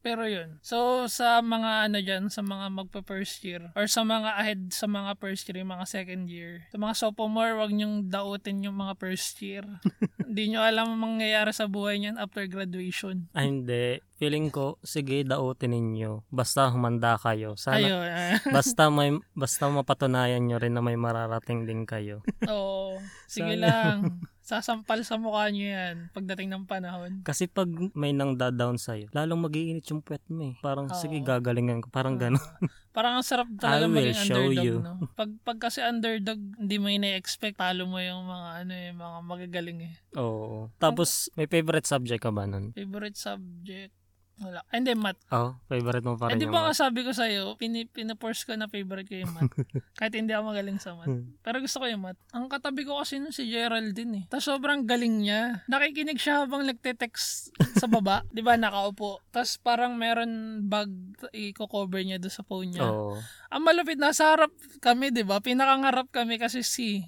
[0.00, 0.62] Pero yun.
[0.62, 4.86] So, sa mga ano dyan, sa mga magpa first year, or sa mga ahead sa
[4.86, 8.94] mga first year, yung mga second year, sa mga sophomore, wag nyong dautin yung mga
[8.96, 9.66] first year.
[10.28, 13.32] Hindi nyo alam ang mangyayari sa buhay niyan after graduation.
[13.32, 13.96] Ay, hindi.
[14.20, 16.28] Feeling ko, sige, dautin ninyo.
[16.28, 17.56] Basta humanda kayo.
[17.56, 18.04] Sana, Ayun.
[18.12, 18.36] ah.
[18.60, 22.20] basta may, basta mapatunayan nyo rin na may mararating din kayo.
[22.44, 23.00] Oo.
[23.24, 23.64] Sige Sana.
[23.64, 23.96] lang.
[24.48, 27.20] Sasampal sa mukha nyo yan pagdating ng panahon.
[27.20, 30.54] Kasi pag may nang down sa'yo, lalong mag-iinit yung puwet mo eh.
[30.64, 30.96] Parang, Oo.
[30.96, 31.92] sige, gagalingan ko.
[31.92, 32.40] Parang ganon.
[32.96, 34.74] Parang ang sarap talaga I will maging show underdog, you.
[34.80, 34.94] no?
[35.12, 39.78] Pag, pag kasi underdog, hindi mo ina-expect, talo mo yung mga, ano eh, mga magagaling
[39.84, 39.94] eh.
[40.16, 40.72] Oo.
[40.80, 42.72] Tapos, may favorite subject ka ba nun?
[42.72, 43.92] Favorite subject?
[44.38, 44.62] Wala.
[44.70, 45.18] Hindi, math.
[45.34, 48.54] Oh, favorite mo pa Eh, rin di yung ba sabi ko sa'yo, pini, pinaforce ko
[48.54, 49.50] na favorite ko yung math.
[49.98, 51.10] Kahit hindi ako magaling sa math.
[51.10, 51.34] Hmm.
[51.42, 52.20] Pero gusto ko yung math.
[52.30, 54.24] Ang katabi ko kasi nun si Geraldine eh.
[54.30, 55.66] Tapos sobrang galing niya.
[55.66, 58.22] Nakikinig siya habang nagte-text sa baba.
[58.34, 59.18] di ba, nakaupo.
[59.34, 60.90] Tapos parang meron bag
[61.34, 62.86] i-cover niya doon sa phone niya.
[62.86, 63.18] Oo.
[63.50, 65.42] Ang malupit, nasa harap kami, di ba?
[65.42, 67.02] Pinakangarap kami kasi si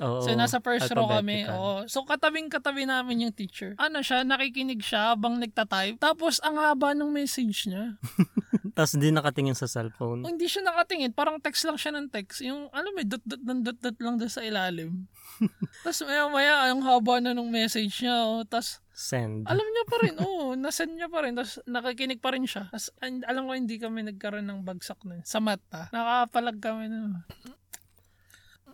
[0.00, 0.22] Oo.
[0.22, 1.44] So, nasa first row kami.
[1.50, 1.86] Oo.
[1.90, 3.74] So, katabing-katabi namin yung teacher.
[3.78, 5.98] Ano siya, nakikinig siya habang nagtatype.
[5.98, 7.98] Tapos, ang haba ng message niya.
[8.78, 10.22] Tapos di nakatingin sa cellphone.
[10.22, 11.10] Oh, hindi siya nakatingin.
[11.10, 12.46] Parang text lang siya ng text.
[12.46, 15.10] Yung, ano, may dot-dot ng dot-dot lang doon sa ilalim.
[15.82, 18.22] Tapos, maya-maya, ang haba na ng message niya.
[18.22, 18.46] Oh.
[18.46, 19.50] Tapos, Send.
[19.50, 20.14] alam niya pa rin.
[20.26, 21.34] Oo, nasend niya pa rin.
[21.34, 22.70] Tapos, nakikinig pa rin siya.
[22.70, 25.26] Tapos, alam ko, hindi kami nagkaroon ng bagsak nun.
[25.26, 25.90] Sa mata.
[25.90, 27.18] Nakapalag kami nun.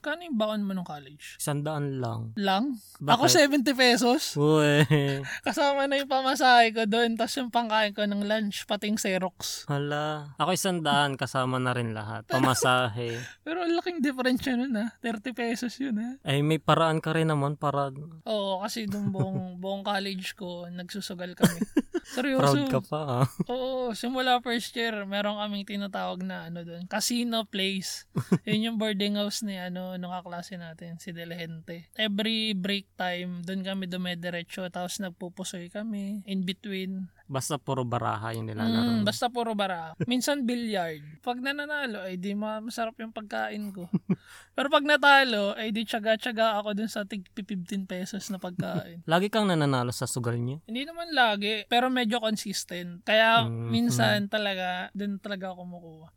[0.04, 1.40] Kano yung baon mo nung college?
[1.40, 2.36] Sandaan lang.
[2.36, 2.76] Lang?
[3.00, 3.16] Bakit?
[3.16, 4.36] Ako 70 pesos.
[4.36, 4.84] Uwe.
[5.48, 7.16] Kasama na yung pamasahe ko doon.
[7.16, 9.64] Tapos yung pangkain ko ng lunch, pating Xerox.
[9.64, 10.36] Hala.
[10.36, 12.28] Ako isandaan, kasama na rin lahat.
[12.28, 13.16] Pamasahe.
[13.48, 14.92] Pero ang laking difference yun ha.
[15.00, 16.20] 30 pesos yun ha.
[16.20, 17.88] Ay, may paraan ka rin naman para
[18.28, 21.64] Oo, kasi doon buong, buong college ko, nagsusugal kami.
[22.04, 22.44] Seryoso.
[22.44, 23.00] proud ka pa.
[23.24, 23.26] ah.
[23.48, 28.04] Oo, simula first year, meron kaming tinatawag na ano doon, casino place.
[28.44, 31.88] Yun yung boarding house ni ano, nung kaklase natin, si Delehente.
[31.94, 37.08] Every break time, doon kami dumediretso, tapos nagpupusoy kami, in between.
[37.24, 39.00] Basta puro baraha yung nilalaro.
[39.00, 39.96] Mm, basta puro bara.
[40.04, 41.00] Minsan billiard.
[41.20, 43.88] Pag nananalo, ay di ma- masarap yung pagkain ko.
[44.54, 49.00] Pero pag natalo, ay di tsaga-tsaga ako dun sa tig 15 pesos na pagkain.
[49.10, 50.60] Lagi kang nananalo sa sugal niyo.
[50.64, 53.00] Hindi naman lagi, pero medyo consistent.
[53.02, 53.66] Kaya Mhm.
[53.66, 56.08] minsan talaga, dun talaga ako kumukuha.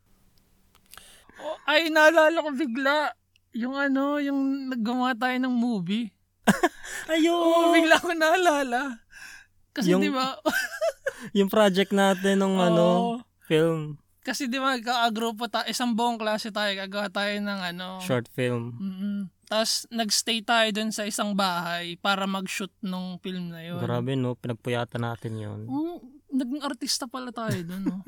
[1.38, 3.14] Oh, ay, naalala ko bigla.
[3.56, 6.12] Yung ano, yung naggawa tayo ng movie.
[7.14, 7.36] Ayun!
[7.36, 9.04] Oo, bigla ko naalala.
[9.72, 10.36] Kasi Yung- di ba?
[11.38, 14.02] yung project natin ng ano, film.
[14.28, 18.04] Kasi di ba, kagrupo tayo, isang buong klase tayo, gagawa tayo ng ano.
[18.04, 18.76] Short film.
[18.76, 19.32] Mm-mm.
[19.48, 23.80] Tapos, nagstay tayo dun sa isang bahay para mag-shoot nung film na yun.
[23.80, 25.60] Grabe no, pinagpuyatan natin yun.
[25.72, 28.04] Oo, naging artista pala tayo dun, no?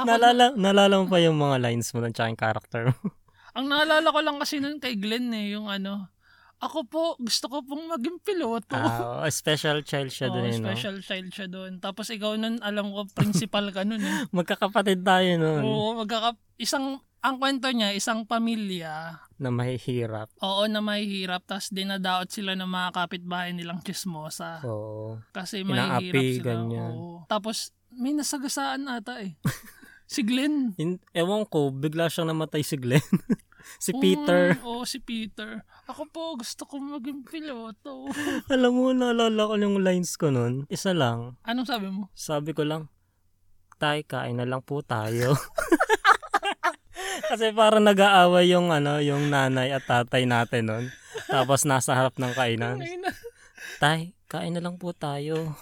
[0.00, 3.12] Ako, Nalala, nalala mo pa yung mga lines mo ng tsaka yung character mo.
[3.54, 6.10] Ang naalala ko lang kasi nun kay Glenn eh, yung ano,
[6.58, 8.72] ako po, gusto ko pong maging piloto.
[8.72, 10.64] Ah, special child siya Oo, dun eh, no?
[10.64, 11.76] special child siya doon.
[11.76, 14.16] Tapos ikaw nun, alam ko, principal ka nun eh.
[14.36, 16.38] Magkakapatid tayo nun Oo, magkaka...
[16.56, 20.30] Isang, ang kwento niya, isang pamilya, na mahihirap.
[20.38, 24.62] oo na mahihirap, tapos dinadaot sila ng mga kapitbahay nilang chismosa.
[24.62, 25.18] Oo.
[25.34, 25.74] Kasi Inaapi,
[26.14, 26.46] mahihirap sila.
[26.46, 26.92] ganyan.
[26.94, 27.26] Oo.
[27.26, 29.34] Tapos, may nasagasaan ata eh.
[30.14, 30.78] si Glenn.
[30.78, 33.02] In, ewan ko, bigla siyang namatay si Glenn.
[33.82, 34.54] si Peter.
[34.62, 35.66] Oo, si Peter.
[35.90, 38.06] Ako po, gusto ko maging piloto.
[38.54, 40.70] Alam mo, naalala ko yung lines ko nun.
[40.70, 41.34] Isa lang.
[41.42, 42.06] Anong sabi mo?
[42.14, 42.86] Sabi ko lang,
[43.82, 45.34] tay, kain na lang po tayo.
[47.34, 50.84] Kasi parang nag-aaway yung ano, yung nanay at tatay natin nun.
[51.26, 52.78] Tapos nasa harap ng kainan.
[52.78, 53.10] Ay na.
[53.82, 54.00] Tay,
[54.30, 55.58] kain na lang po tayo.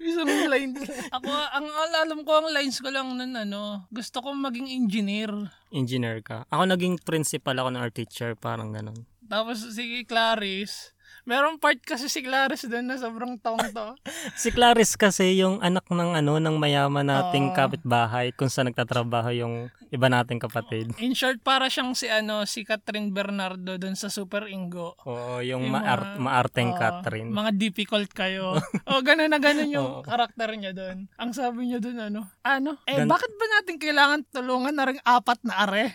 [0.00, 0.72] Isang line.
[1.16, 1.66] Ako, ang
[2.00, 5.28] alam ko, ang lines ko lang nun, ano, gusto ko maging engineer.
[5.68, 6.48] Engineer ka.
[6.48, 8.96] Ako naging principal ako ng art teacher, parang ganun.
[9.28, 10.96] Tapos si Clarice,
[11.30, 13.94] meron part kasi si Clarice doon na sobrang tongto.
[14.34, 17.54] Si Clarice kasi yung anak ng ano ng mayaman nating Oo.
[17.54, 19.54] kapitbahay kung saan nagtatrabaho yung
[19.90, 20.90] iba nating kapatid.
[20.98, 24.98] In short, para siyang si ano, si Catherine Bernardo doon sa Super Ingo.
[25.06, 27.30] Oo, yung, Yung maart, mga- maarteng Oo, Catherine.
[27.30, 28.58] Mga difficult kayo.
[28.90, 30.02] o, gano'n na gano'n yung Oo.
[30.02, 31.06] karakter niya doon.
[31.14, 34.98] Ang sabi niya doon, ano, ano, eh, Gan- bakit ba natin kailangan tulungan na rin
[35.06, 35.94] apat na are?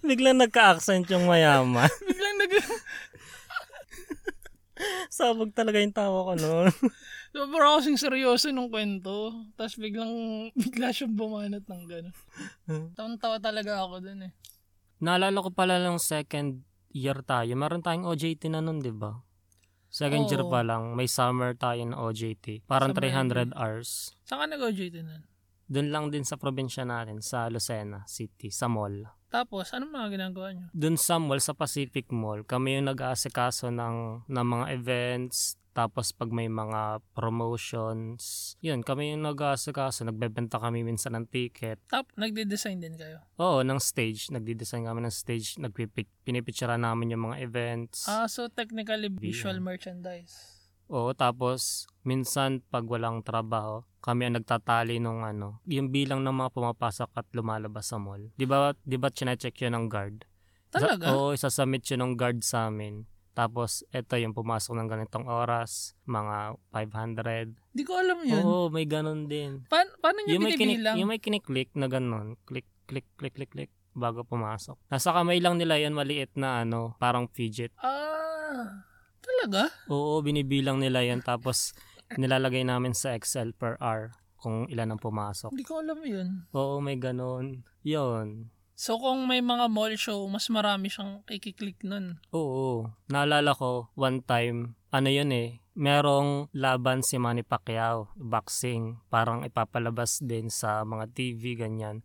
[0.00, 1.88] Biglang nagka-accent yung mayaman.
[2.08, 2.52] Biglang nag...
[5.12, 6.72] Sabog talaga yung tawa ko noon.
[7.30, 9.32] Sobrang kasing seryoso nung kwento.
[9.54, 10.12] Tapos biglang,
[10.62, 12.14] bigla siyang bumanat ng gano'n.
[12.96, 14.32] Tawan-tawa talaga ako doon eh.
[15.00, 16.60] Naalala ko pala lang second
[16.92, 17.52] year tayo.
[17.56, 19.16] Meron tayong OJT na nun, di ba?
[19.90, 20.52] Second year Oo.
[20.52, 22.62] pa lang, may summer tayo na OJT.
[22.68, 24.14] Parang Sa 300 hours.
[24.22, 25.22] Saan ka nag-OJT nun?
[25.70, 29.06] Doon lang din sa probinsya natin, sa Lucena City, sa mall.
[29.30, 30.66] Tapos, anong mga ginagawa niyo?
[30.74, 36.34] Doon sa mall, sa Pacific Mall, kami yung nag-aasikaso ng, ng mga events, tapos pag
[36.34, 41.78] may mga promotions, yun, kami yung nag-aasikaso, nagbebenta kami minsan ng ticket.
[41.86, 43.22] Tap, nagde-design din kayo.
[43.38, 48.10] Oo, ng stage, nagdi-design kami ng stage, nagpipic, pinipicture namin yung mga events.
[48.10, 49.64] Ah, so technically visual Yeah.
[49.64, 50.59] merchandise.
[50.90, 56.50] Oo, tapos minsan pag walang trabaho, kami ang nagtatali nung ano, yung bilang ng mga
[56.50, 58.18] pumapasok at lumalabas sa mall.
[58.34, 58.74] 'Di ba?
[58.82, 60.26] 'Di ba chine-check 'yun ng guard?
[60.74, 61.14] Sa, Talaga?
[61.14, 63.06] oo, isasubmit 'yun ng guard sa amin.
[63.30, 67.54] Tapos eto yung pumasok ng ganitong oras, mga 500.
[67.70, 68.42] Di ko alam yun.
[68.42, 69.62] Oo, may ganun din.
[69.70, 70.94] Pa- paano niyo Yung may, kinik, binibilang?
[70.98, 74.74] yung may kiniklik na ganun, click, click, click, click, click, bago pumasok.
[74.90, 77.70] Nasa kamay lang nila yan maliit na ano, parang fidget.
[77.78, 78.82] Ah,
[79.30, 79.62] talaga?
[79.86, 81.72] Oo, binibilang nila yan tapos
[82.14, 85.52] nilalagay namin sa Excel per hour kung ilan ang pumasok.
[85.52, 86.28] Hindi ko alam yun.
[86.50, 87.62] Oo, may ganun.
[87.84, 88.48] Yun.
[88.72, 92.16] So kung may mga mall show, mas marami siyang ikiklik nun.
[92.32, 92.88] Oo.
[93.12, 98.96] Naalala ko, one time, ano yun eh, merong laban si Manny Pacquiao, boxing.
[99.12, 102.00] Parang ipapalabas din sa mga TV, ganyan.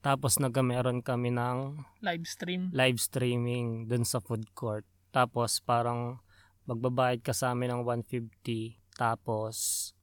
[0.00, 2.70] Tapos nagkameron kami ng Live stream.
[2.72, 4.86] live streaming dun sa food court.
[5.10, 6.22] Tapos parang
[6.68, 9.54] magbabayad ka sa amin ng 150 tapos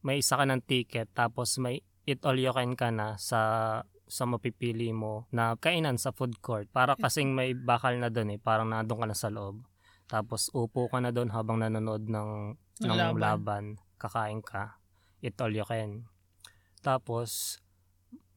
[0.02, 4.24] may isa ka ng ticket tapos may eat all you can ka na sa sa
[4.24, 6.72] mapipili mo na kainan sa food court.
[6.72, 9.68] Para kasing may bakal na doon eh, parang nandun ka na sa loob.
[10.08, 12.56] Tapos upo ka na doon habang nanonood ng,
[12.88, 13.20] Ng laban.
[13.20, 13.66] laban.
[14.00, 14.80] Kakain ka.
[15.20, 16.08] Eat all you can.
[16.80, 17.60] Tapos,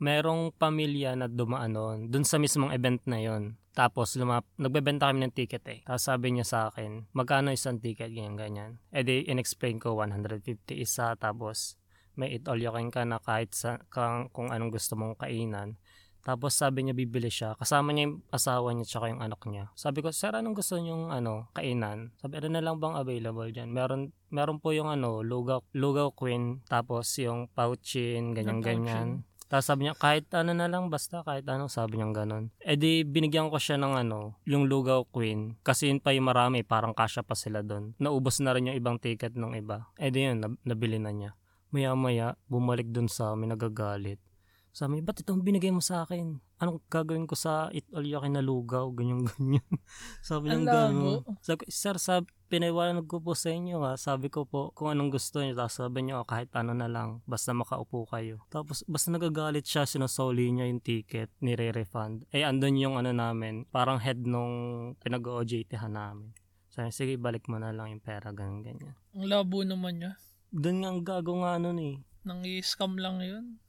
[0.03, 3.60] merong pamilya na dumaan doon, dun sa mismong event na yon.
[3.81, 5.81] Tapos, lumap, nagbebenta kami ng ticket eh.
[5.89, 8.71] Tapos sabi niya sa akin, magkano isang ticket, ganyan, ganyan.
[8.93, 10.45] E di, in-explain ko, 150
[10.77, 11.81] isa, tapos
[12.13, 15.81] may eat all you can ka na kahit sa, kang, kung anong gusto mong kainan.
[16.21, 17.57] Tapos sabi niya bibili siya.
[17.57, 19.73] Kasama niya yung asawa niya tsaka yung anak niya.
[19.73, 22.13] Sabi ko, sir, anong gusto niyong ano, kainan?
[22.21, 23.73] Sabi, ano na lang bang available dyan?
[23.73, 29.25] Meron, meron po yung ano, lugaw, lugaw queen, tapos yung pouchin, ganyan-ganyan.
[29.51, 32.55] Tapos sabi niya, kahit ano na lang, basta kahit ano, sabi niya ganun.
[32.63, 35.59] E di, binigyan ko siya ng ano, yung lugaw queen.
[35.67, 37.99] Kasi yun pa yung marami, parang kasya pa sila doon.
[37.99, 39.91] Naubos na rin yung ibang ticket ng iba.
[39.99, 41.35] E di yun, nab- nabili na niya.
[41.75, 44.23] Maya-maya, bumalik doon sa amin, nagagalit.
[44.71, 46.39] Sabi niya, ba't itong binigay mo sa akin?
[46.61, 48.93] Anong gagawin ko sa it all yakin na lugaw?
[48.93, 49.65] Ganyan, ganyan.
[50.29, 51.25] sabi niya gano'n.
[51.41, 53.97] Sabi ko, sir, sab- pinaiwanan ko po sa inyo nga.
[53.97, 55.57] Sabi ko po kung anong gusto niyo.
[55.57, 57.25] Tapos sabi niyo, "Oh, kahit ano na lang.
[57.25, 58.45] Basta makaupo kayo.
[58.53, 62.29] Tapos basta nagagalit siya, sinusoli niya yung ticket, nire-refund.
[62.35, 66.35] Eh, andun yung ano namin, parang head nung pinag-OJT-han namin.
[66.71, 68.95] Sabi, sige, balik mo na lang yung pera, ganyan, ganyan.
[69.17, 70.13] Ang labo naman niya.
[70.53, 71.97] Doon nga ang gago nga nun eh.
[72.27, 73.63] Nang i-scam lang yun.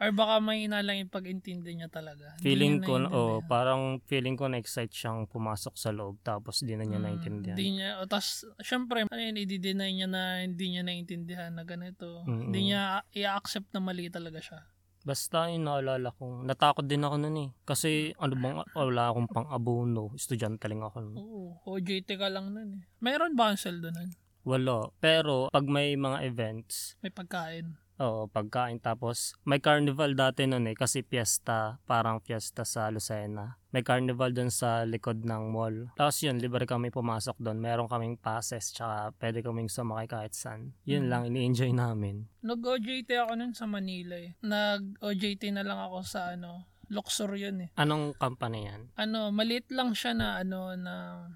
[0.00, 2.34] Or baka may lang yung pag-intindi niya talaga.
[2.40, 6.98] Feeling ko, oh, parang feeling ko na-excite siyang pumasok sa loob tapos di na niya
[7.00, 7.56] Mm, naintindihan.
[7.56, 12.24] Hindi niya, o tas, syempre, ano yun, i-deny niya na hindi niya naintindihan na ganito.
[12.24, 14.60] Hindi niya i-accept na mali talaga siya.
[15.04, 17.48] Basta yung naalala ko, natakot din ako nun eh.
[17.68, 20.08] Kasi ano bang, wala akong pang abono.
[20.16, 21.16] Estudyante lang ako nun.
[21.20, 21.42] Oo,
[21.76, 22.82] OJT ka lang nun eh.
[23.04, 24.16] Mayroon ba ang sweldo nun?
[24.48, 24.88] Wala.
[25.04, 27.76] Pero pag may mga events, May pagkain.
[27.96, 28.78] Oo, pagkain.
[28.78, 33.54] Tapos, may carnival dati nun eh, kasi fiesta, parang fiesta sa Lucena.
[33.70, 35.90] May carnival dun sa likod ng mall.
[35.94, 37.58] Tapos yun, libre kami pumasok doon.
[37.58, 40.74] Meron kaming passes, tsaka pwede kaming sumakay kahit saan.
[40.82, 41.10] Yun Mm.
[41.10, 42.26] lang, ini-enjoy namin.
[42.40, 44.34] Nag-OJT ako nun sa Manila eh.
[44.40, 47.70] Nag-OJT na lang ako sa ano, Luxor yun eh.
[47.74, 48.90] Anong company yan?
[48.94, 51.26] Ano, maliit lang siya na ano, na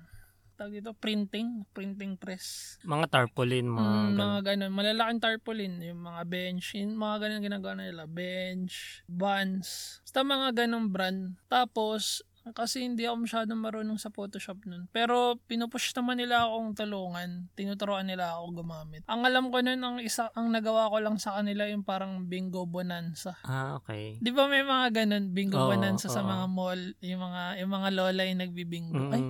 [0.59, 2.77] tawag dito, printing, printing press.
[2.83, 3.79] Mga tarpaulin, mga...
[3.79, 4.19] Mm, ganun.
[4.19, 4.73] mga ganun.
[4.75, 5.75] Malalaking tarpaulin.
[5.87, 6.67] Yung mga bench.
[6.75, 8.05] Yung mga ganun ginagawa nila.
[8.11, 10.03] Bench, buns.
[10.03, 11.39] Basta mga ganung brand.
[11.47, 14.89] Tapos, kasi hindi ako masyadong marunong sa Photoshop nun.
[14.91, 17.47] Pero pinupush naman nila akong tulungan.
[17.55, 19.03] Tinuturoan nila ako gumamit.
[19.07, 22.65] Ang alam ko nun, ang isa, ang nagawa ko lang sa kanila yung parang bingo
[22.65, 23.37] bonanza.
[23.45, 24.17] Ah, okay.
[24.19, 26.15] Di ba may mga ganun, bingo Oo, bonanza oo.
[26.15, 29.03] sa mga mall, yung mga, yung mga lola yung nagbibingo.
[29.13, 29.23] Ay,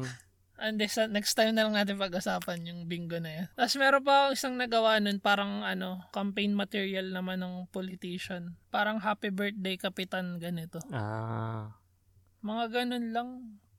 [0.59, 3.47] And sa next time na lang natin pag-usapan yung bingo na yan.
[3.55, 8.59] Tapos meron pa ako isang nagawa nun, parang ano, campaign material naman ng politician.
[8.75, 10.83] Parang happy birthday kapitan ganito.
[10.91, 11.79] ah,
[12.43, 13.29] Mga ganun lang.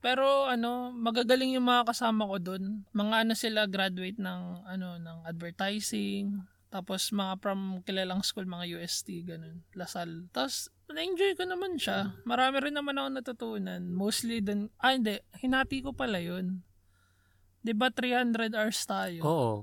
[0.00, 2.88] Pero ano, magagaling yung mga kasama ko dun.
[2.96, 6.40] Mga ano sila graduate ng ano ng advertising.
[6.72, 9.60] Tapos mga from kilalang school, mga UST, ganun.
[9.76, 10.32] Lasal.
[10.32, 12.16] Tapos na-enjoy ko naman siya.
[12.24, 13.82] Marami rin naman ako natutunan.
[13.92, 16.64] Mostly dun, ah hindi, hinati ko pala yun.
[17.60, 19.20] 'Di ba 300 hours tayo?
[19.24, 19.54] oo.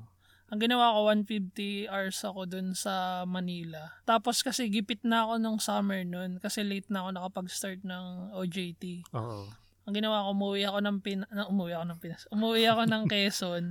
[0.47, 3.99] Ang ginawa ko 150 hours ako dun sa Manila.
[4.07, 9.11] Tapos kasi gipit na ako nung summer nun kasi late na ako nakapag-start ng OJT.
[9.11, 9.43] Oo.
[9.87, 12.23] Ang ginawa ko, umuwi ako ng Pin na, umuwi ako ng Pinas.
[12.31, 13.65] Umuwi ako ng Quezon.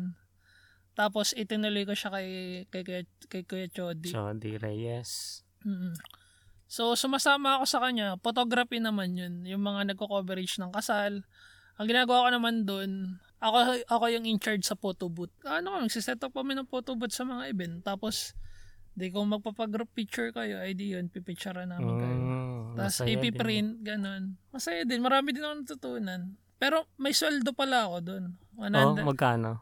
[0.96, 2.28] Tapos itinuloy ko siya kay
[2.68, 4.12] kay kay, kay Kuya Chody.
[4.12, 5.44] So, di Reyes.
[5.64, 5.96] Mm.
[6.68, 8.20] So sumasama ako sa kanya.
[8.20, 11.24] Photography naman 'yun, yung mga nagko-coverage ng kasal.
[11.76, 15.32] Ang ginagawa ko naman doon, ako ako yung in charge sa photo booth.
[15.44, 17.84] Ano kami, set up kami ng photo booth sa mga event.
[17.84, 18.32] Tapos
[18.96, 22.16] di kung magpapagroup picture kayo, ay di yun, pipicturean namin kayo.
[22.16, 23.16] Mm, Tapos masaya din.
[23.20, 24.22] ipiprint, ganun.
[24.48, 25.00] Masaya din.
[25.04, 26.20] Marami din ako natutunan.
[26.56, 28.24] Pero may sweldo pala ako doon.
[28.56, 29.04] Oh, 100.
[29.04, 29.60] magkano?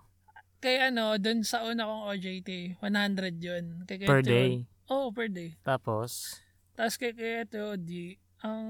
[0.62, 3.64] Kay ano, doon sa una kong OJT, 100 yun.
[3.90, 4.62] Kay Per day.
[4.86, 5.58] Oo, per day.
[5.66, 6.38] Tapos,
[6.78, 8.62] Tapos kay Kuya Teodi, ang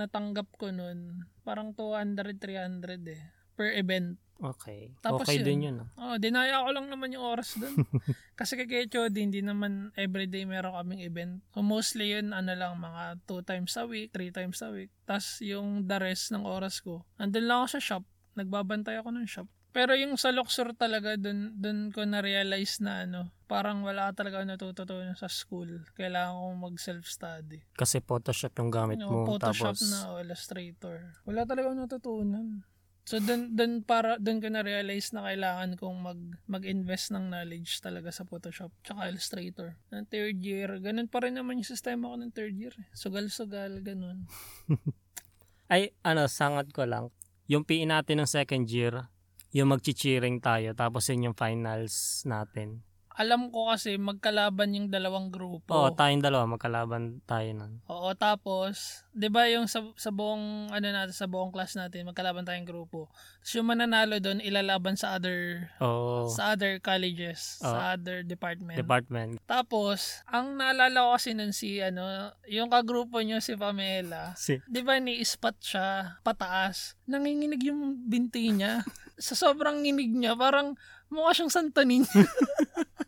[0.00, 3.22] natanggap ko noon, parang 200, 300 eh.
[3.58, 4.16] Per event.
[4.42, 4.94] Okay.
[5.02, 5.46] Tapos okay yun.
[5.46, 5.76] din yun.
[5.98, 7.82] Oh, dinaya ko lang naman yung oras doon.
[8.38, 11.42] Kasi kay Teodi, hindi naman everyday meron kaming event.
[11.54, 14.90] So mostly yun, ano lang, mga 2 times a week, 3 times a week.
[15.04, 18.04] Tapos yung the rest ng oras ko, andun lang ako sa shop.
[18.38, 19.48] Nagbabantay ako ng shop.
[19.68, 25.14] Pero yung sa Luxor talaga, dun, dun ko na-realize na ano, parang wala talaga natututunan
[25.14, 25.84] sa school.
[25.94, 27.62] Kailangan kong mag-self-study.
[27.76, 29.36] Kasi Photoshop yung gamit No, mo.
[29.36, 31.14] Photoshop tapos, na o Illustrator.
[31.28, 32.64] Wala talaga natutunan.
[33.08, 37.80] So dun, dun para dun ko na realize na kailangan kong mag mag-invest ng knowledge
[37.80, 39.80] talaga sa Photoshop tsaka Illustrator.
[39.88, 42.76] Ng third year, ganun pa rin naman yung sistema ko ng third year.
[42.76, 42.84] eh.
[42.92, 44.28] Sugal-sugal, ganun.
[45.72, 47.08] Ay, ano, sangat ko lang.
[47.48, 49.08] Yung PE natin ng second year,
[49.56, 52.84] yung magchichiring tayo, tapos yun yung finals natin.
[53.18, 55.74] Alam ko kasi magkalaban yung dalawang grupo.
[55.74, 57.82] Oo, tayong dalawa, magkalaban tayo nun.
[57.90, 62.46] Oo, tapos, 'di ba yung sa, sa buong ano natin sa buong class natin, magkalaban
[62.46, 63.10] tayong grupo.
[63.42, 67.74] Tapos yung mananalo doon ilalaban sa other Oo, sa other colleges, Oo.
[67.74, 68.78] sa other department.
[68.78, 69.42] department.
[69.50, 74.38] Tapos, ang naalala ko kasi nun si ano, yung kagrupo niyo si Pamela.
[74.38, 76.94] Si, 'Di ba ni ispat siya pataas.
[77.10, 78.86] Nanginginig yung binti niya.
[79.18, 80.78] sa sobrang nginig niya, parang
[81.10, 82.06] mukha siyang Santo Niño.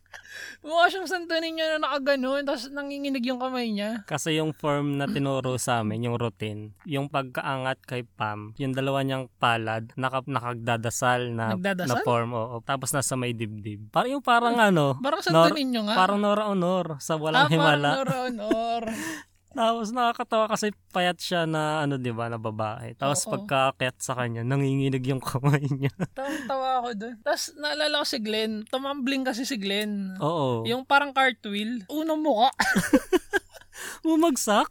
[0.60, 4.04] mukha siyang Santo Niño na nakaganon, tapos nanginginig yung kamay niya.
[4.04, 9.00] kasi yung form na tinuro sa amin, yung routine, yung pagkaangat kay Pam, yung dalawa
[9.00, 12.02] niyang palad, naka, nakagdadasal na, na Nagdadasal?
[12.02, 12.56] form, oo.
[12.60, 13.88] Tapos nasa may dibdib.
[13.88, 15.94] Parang yung parang ano, Parang Santo Nor- Niño nga.
[15.96, 17.88] parang Nora Honor sa walang ah, himala.
[17.96, 18.82] parang Nora Honor.
[19.50, 22.94] Tapos nakakatawa kasi payat siya na ano 'di ba na babae.
[22.94, 23.34] Tapos Oo.
[23.34, 25.90] pagkaakyat sa kanya, nanginginig yung kamay niya.
[26.14, 27.16] Tawang-tawa ako doon.
[27.26, 28.52] Tapos naalala ko si Glenn.
[28.70, 30.14] Tumambling kasi si Glenn.
[30.22, 30.62] Oo.
[30.70, 31.82] Yung parang cartwheel.
[31.90, 32.54] Unang muka.
[34.02, 34.70] Bumagsak.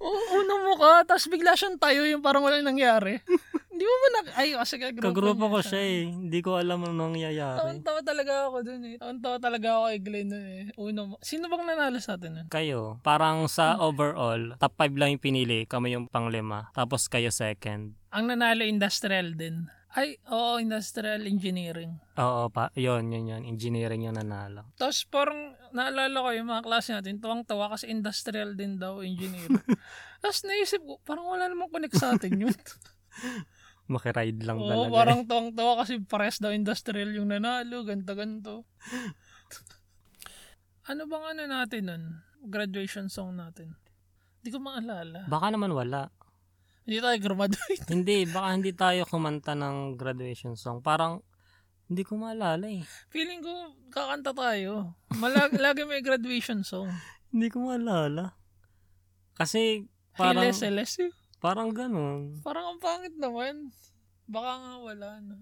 [0.00, 1.04] U- unang muka.
[1.04, 3.20] Tapos bigla siyang tayo yung parang walang nangyari.
[3.76, 4.20] Hindi mo ba na...
[4.40, 6.00] Ay, kasi kagrupo Kagrupo niya ko siya eh.
[6.08, 7.60] Hindi ko alam anong nangyayari.
[7.60, 8.96] Tawan-tawa talaga ako dun eh.
[8.96, 10.64] Tawan-tawa talaga ako kay Glenn nun eh.
[10.72, 12.46] Mu- Sino bang nanalo sa atin nun?
[12.48, 16.72] Kayo, parang sa overall, top 5 lang yung pinili, kami yung panglima.
[16.72, 17.92] Tapos kayo second.
[18.16, 19.68] Ang nanalo industrial din.
[19.96, 21.96] Ay, oo, industrial engineering.
[22.20, 23.42] Oo, pa, yun, yun, yun.
[23.48, 24.68] Engineering yung nanalo.
[24.76, 29.48] Tapos parang naalala ko yung mga klase natin, tuwang-tawa kasi industrial din daw, engineer.
[30.20, 32.52] Tapos naisip ko, parang wala namang connect sa atin yun.
[33.88, 34.92] Makiride lang Oo, talaga.
[34.92, 38.68] parang tuwang-tawa kasi pares daw industrial yung nanalo, ganto-ganto.
[40.92, 42.02] ano bang ano natin nun?
[42.44, 43.72] Graduation song natin.
[44.44, 45.24] Hindi ko maalala.
[45.24, 46.12] Baka naman wala.
[46.86, 47.82] Hindi tayo graduate.
[47.92, 50.78] hindi, baka hindi tayo kumanta ng graduation song.
[50.78, 51.18] Parang,
[51.90, 52.86] hindi ko maalala eh.
[53.10, 54.94] Feeling ko kakanta tayo.
[55.18, 56.86] Malag, lagi may graduation song.
[57.34, 58.38] Hindi ko maalala.
[59.34, 59.82] Kasi,
[60.14, 61.10] parang, Hiles, hiles eh.
[61.42, 62.38] parang ganun.
[62.46, 63.74] Parang ang pangit naman.
[64.30, 65.36] Baka nga wala na.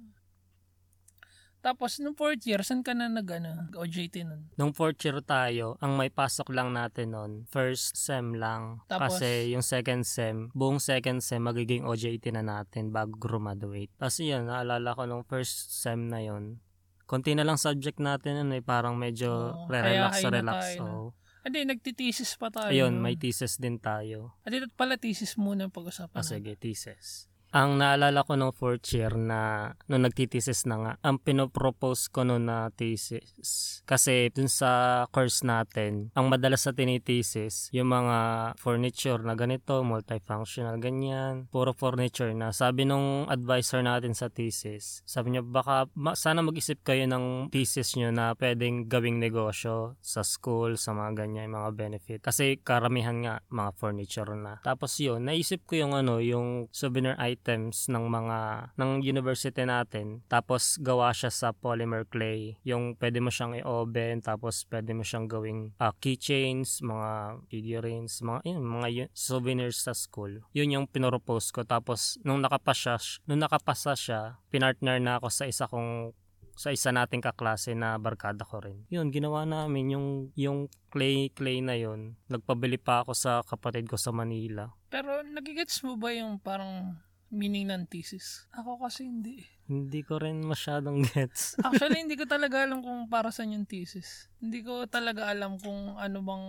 [1.64, 4.52] Tapos, nung fourth year, saan ka na nag, ano, OJT nun?
[4.54, 8.84] Nung fourth year tayo, ang may pasok lang natin nun, first sem lang.
[8.84, 9.16] Tapos?
[9.16, 13.88] Kasi yung second sem, buong second sem, magiging OJT na natin bago graduate.
[13.96, 16.60] Kasi yun, naalala ko nung first sem na yun,
[17.08, 20.60] konti na lang subject natin eh, parang medyo Oo, relax kaya relax.
[20.76, 22.72] tayo, Hindi, nagtitisis pa tayo.
[22.72, 24.32] ayun, may thesis din tayo.
[24.44, 26.40] At ito pala thesis muna pag-usapan Ah, natin.
[26.40, 27.28] sige, thesis.
[27.54, 32.50] Ang naalala ko nung fourth year na nung nagtitesis na nga, ang pinopropose ko nung
[32.50, 33.78] na thesis.
[33.86, 38.18] Kasi dun sa course natin, ang madalas sa tinitesis, yung mga
[38.58, 42.50] furniture na ganito, multifunctional, ganyan, puro furniture na.
[42.50, 47.94] Sabi nung advisor natin sa thesis, sabi niya, baka ma- sana mag-isip kayo ng thesis
[47.94, 52.18] nyo na pwedeng gawing negosyo sa school, sa mga ganyan, mga benefit.
[52.18, 54.58] Kasi karamihan nga, mga furniture na.
[54.66, 57.14] Tapos yun, naisip ko yung ano, yung souvenir
[57.44, 63.28] items ng mga ng university natin tapos gawa siya sa polymer clay yung pwede mo
[63.28, 69.08] siyang i-oven tapos pwede mo siyang gawing ah, keychains mga figurines mga yun, mga yun,
[69.12, 72.96] souvenirs sa school yun yung pinropose ko tapos nung nakapasa
[73.28, 76.16] nung nakapasa siya pinartner na ako sa isa kong
[76.54, 78.86] sa isa nating kaklase na barkada ko rin.
[78.86, 82.14] Yun, ginawa namin yung, yung clay, clay na yun.
[82.30, 84.70] Nagpabili pa ako sa kapatid ko sa Manila.
[84.86, 86.94] Pero nagigets mo ba yung parang
[87.32, 88.48] meaning ng thesis?
[88.52, 89.44] Ako kasi hindi.
[89.64, 91.56] Hindi ko rin masyadong gets.
[91.64, 94.28] Actually, hindi ko talaga alam kung para saan yung thesis.
[94.42, 96.46] Hindi ko talaga alam kung ano bang...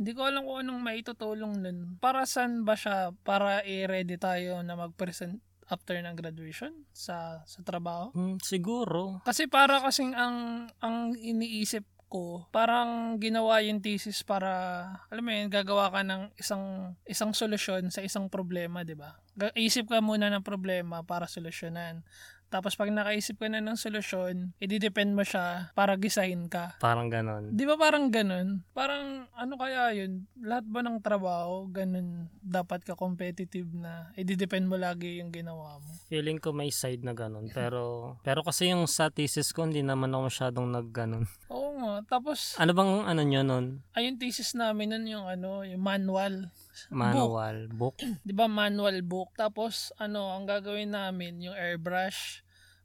[0.00, 1.78] Hindi ko alam kung anong maitutulong nun.
[2.00, 3.12] Para saan ba siya?
[3.24, 8.12] Para i-ready tayo na mag-present after ng graduation sa sa trabaho?
[8.12, 9.24] Hmm, siguro.
[9.24, 11.84] Kasi para kasing ang ang iniisip
[12.14, 17.90] ko, parang ginawa yung thesis para, alam mo yun, gagawa ka ng isang isang solusyon
[17.90, 19.18] sa isang problema, di ba?
[19.58, 22.06] Isip ka muna ng problema para solusyonan.
[22.54, 26.78] Tapos pag nakaisip ka na ng solusyon, i-depend mo siya para gisahin ka.
[26.78, 27.50] Parang ganon.
[27.50, 28.62] Di ba parang ganun?
[28.70, 30.30] Parang ano kaya yun?
[30.38, 35.90] Lahat ba ng trabaho, ganun dapat ka competitive na i-depend mo lagi yung ginawa mo?
[36.06, 37.50] Feeling ko may side na ganon.
[37.50, 41.26] Pero, pero kasi yung sa thesis ko, hindi naman ako masyadong nag ganon.
[41.50, 42.06] Oo nga.
[42.06, 43.82] Tapos, Ano bang ano nyo nun?
[43.98, 46.54] ayun thesis namin nun yung ano, yung manual.
[46.90, 47.98] Manual, book?
[48.26, 49.32] 'Di ba manual book.
[49.38, 52.42] Tapos ano, ang gagawin namin yung airbrush.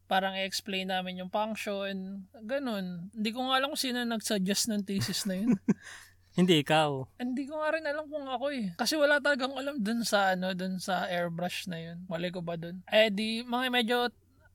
[0.10, 2.26] Parang i-explain namin yung function.
[2.34, 3.14] Ganun.
[3.14, 5.54] Hindi ko nga alam kung sino nag-suggest ng thesis na yun.
[6.40, 7.20] Hindi, ikaw.
[7.20, 8.74] Hindi ko nga rin alam kung ako eh.
[8.74, 12.08] Kasi wala talagang alam dun sa ano, dun sa airbrush na yun.
[12.10, 12.82] Mali ko ba dun?
[12.90, 14.10] Eh di, mga medyo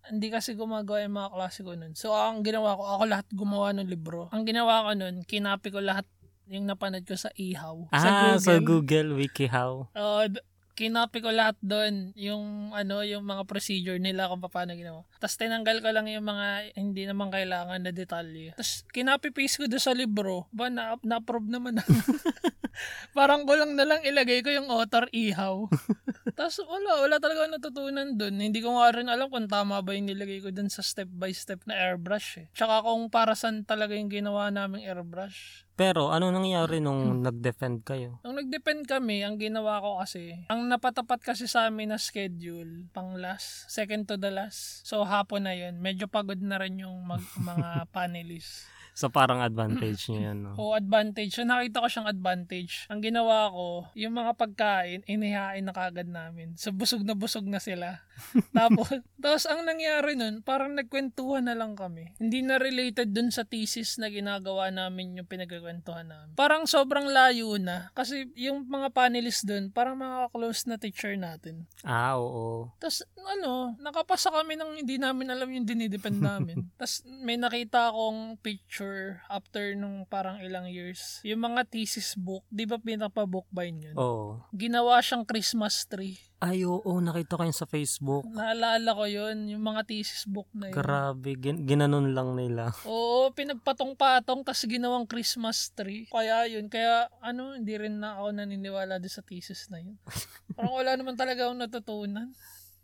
[0.04, 1.96] hindi kasi gumagawa yung mga klase ko nun.
[1.96, 4.28] So, ang ginawa ko, ako lahat gumawa ng libro.
[4.36, 6.04] Ang ginawa ko nun, kinapi ko lahat
[6.48, 7.88] yung napanood ko sa ihaw.
[7.90, 9.88] Ah, sa Google, WikiHow.
[9.94, 15.06] Oo, d- kinapi ko lahat doon yung ano yung mga procedure nila kung paano ginawa.
[15.22, 18.50] Tapos tinanggal ko lang yung mga hindi naman kailangan na detalye.
[18.58, 20.50] Tapos kinapi paste ko doon sa libro.
[20.50, 21.78] Ba na na-approve naman.
[23.16, 25.70] Parang ko lang na lang ilagay ko yung author ihaw.
[26.38, 28.34] Tapos wala, wala talaga natutunan doon.
[28.42, 31.30] Hindi ko nga rin alam kung tama ba yung nilagay ko doon sa step by
[31.30, 32.46] step na airbrush eh.
[32.50, 35.62] Tsaka kung para saan talaga yung ginawa naming airbrush.
[35.74, 38.22] Pero, ano nangyari nung nag-defend kayo?
[38.22, 43.18] Nung nag-depend kami, ang ginawa ko kasi, ang napatapat kasi sa amin na schedule, pang
[43.18, 44.86] last, second to the last.
[44.86, 45.82] So, hapon na yun.
[45.82, 48.70] Medyo pagod na rin yung mag, mga panelists.
[48.94, 50.52] So parang advantage niya yun, no?
[50.54, 51.34] O advantage.
[51.34, 52.86] So nakita ko siyang advantage.
[52.86, 56.54] Ang ginawa ko, yung mga pagkain, inihain na kagad namin.
[56.54, 58.06] So busog na busog na sila.
[58.56, 62.14] tapos, tapos ang nangyari nun, parang nagkwentuhan na lang kami.
[62.22, 66.38] Hindi na related dun sa thesis na ginagawa namin yung pinagkakwentuhan namin.
[66.38, 67.90] Parang sobrang layo na.
[67.98, 71.66] Kasi yung mga panelists dun, parang mga close na teacher natin.
[71.82, 72.70] Ah, oo.
[72.78, 76.70] Tapos, ano, nakapasa kami ng hindi namin alam yung dinidepend namin.
[76.78, 78.83] Tapos, may nakita akong picture
[79.28, 81.20] after nung parang ilang years.
[81.22, 83.96] Yung mga thesis book, di ba pinapa-bookbind yun?
[83.96, 84.42] Oo.
[84.54, 86.18] Ginawa siyang Christmas tree.
[86.44, 88.28] Ay, oo, nakita ko yun sa Facebook.
[88.28, 90.76] Naalala ko yun, yung mga thesis book na yun.
[90.76, 92.68] Grabe, gin- ginanon lang nila.
[92.90, 96.04] Oo, pinagpatong-patong tas ginawang Christmas tree.
[96.12, 99.96] Kaya yun, kaya ano, hindi rin na ako naniniwala din sa thesis na yun.
[100.56, 102.28] Parang wala naman talaga akong natutunan.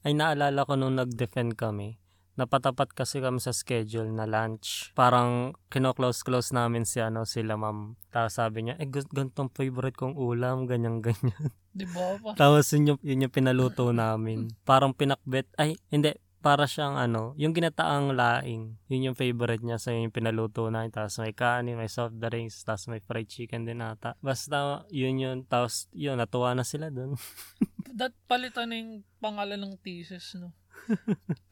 [0.01, 2.01] Ay, naalala ko nung nag-defend kami.
[2.41, 4.97] Napatapat kasi kami sa schedule na lunch.
[4.97, 8.01] Parang kino-close-close namin si ano, sila ma'am.
[8.09, 11.53] Tapos sabi niya, eh, ganitong favorite kong ulam, ganyan-ganyan.
[11.76, 12.16] Di ba?
[12.32, 14.49] Tapos yun yung, yun yung pinaluto namin.
[14.64, 18.80] Parang pinakbet, ay, hindi, para siyang ano, yung ginataang laing.
[18.88, 20.88] Yun yung favorite niya sa yung pinaluto namin.
[20.88, 24.16] Tapos may kanin, may soft drinks, tapos may fried chicken din ata.
[24.24, 25.38] Basta yun yun.
[25.45, 27.20] Tapos yun, natuwa na sila dun.
[28.01, 30.57] that palitan na yung pangalan ng thesis, no?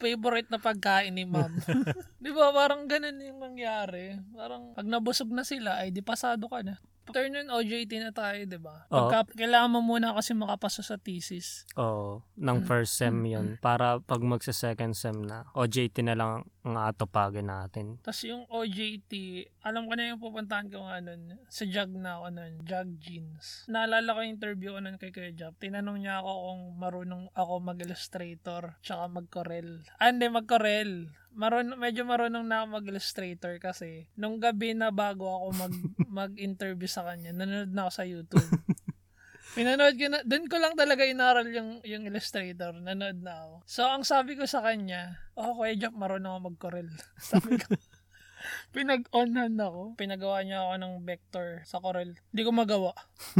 [0.01, 1.53] Favorite na pagkain ni ma'am.
[2.23, 2.51] di ba?
[2.51, 4.19] Parang ganun yung nangyari.
[4.35, 6.79] Parang pag nabusog na sila, ay di pasado ka na.
[7.09, 8.85] Turn on OJT na tayo, di ba?
[8.85, 11.65] Pagka, kailangan mo muna kasi makapasa sa thesis.
[11.73, 13.57] Oo, ng first sem yun.
[13.57, 17.97] Para pag magsa second sem na, OJT na lang ang atopagin natin.
[18.03, 19.11] Tapos yung OJT,
[19.63, 21.39] alam ko na yung pupuntahan ko nga nun.
[21.47, 23.63] Sa JAG na ako nun, JAG Jeans.
[23.71, 25.55] Naalala ko yung interview ko nun kay Kuya Jap.
[25.57, 29.83] Tinanong niya ako kung marunong ako mag-illustrator tsaka mag-corel.
[29.97, 31.07] Ah, hindi, mag-corel.
[31.29, 35.73] Marun, medyo marunong na ako mag-illustrator kasi nung gabi na bago ako mag,
[36.25, 38.49] mag-interview sa kanya, nanonood na ako sa YouTube.
[39.59, 42.71] Pinanood ko na, doon ko lang talaga inaral yung, yung illustrator.
[42.79, 43.55] Nanood na ako.
[43.67, 46.87] So, ang sabi ko sa kanya, oh, Kuya Jap, marunong ako mag-corel.
[47.19, 47.75] Sabi ko,
[48.71, 49.93] pinag-onhan ako.
[49.95, 52.15] Pinagawa niya ako ng vector sa Corel.
[52.31, 52.91] Hindi ko magawa.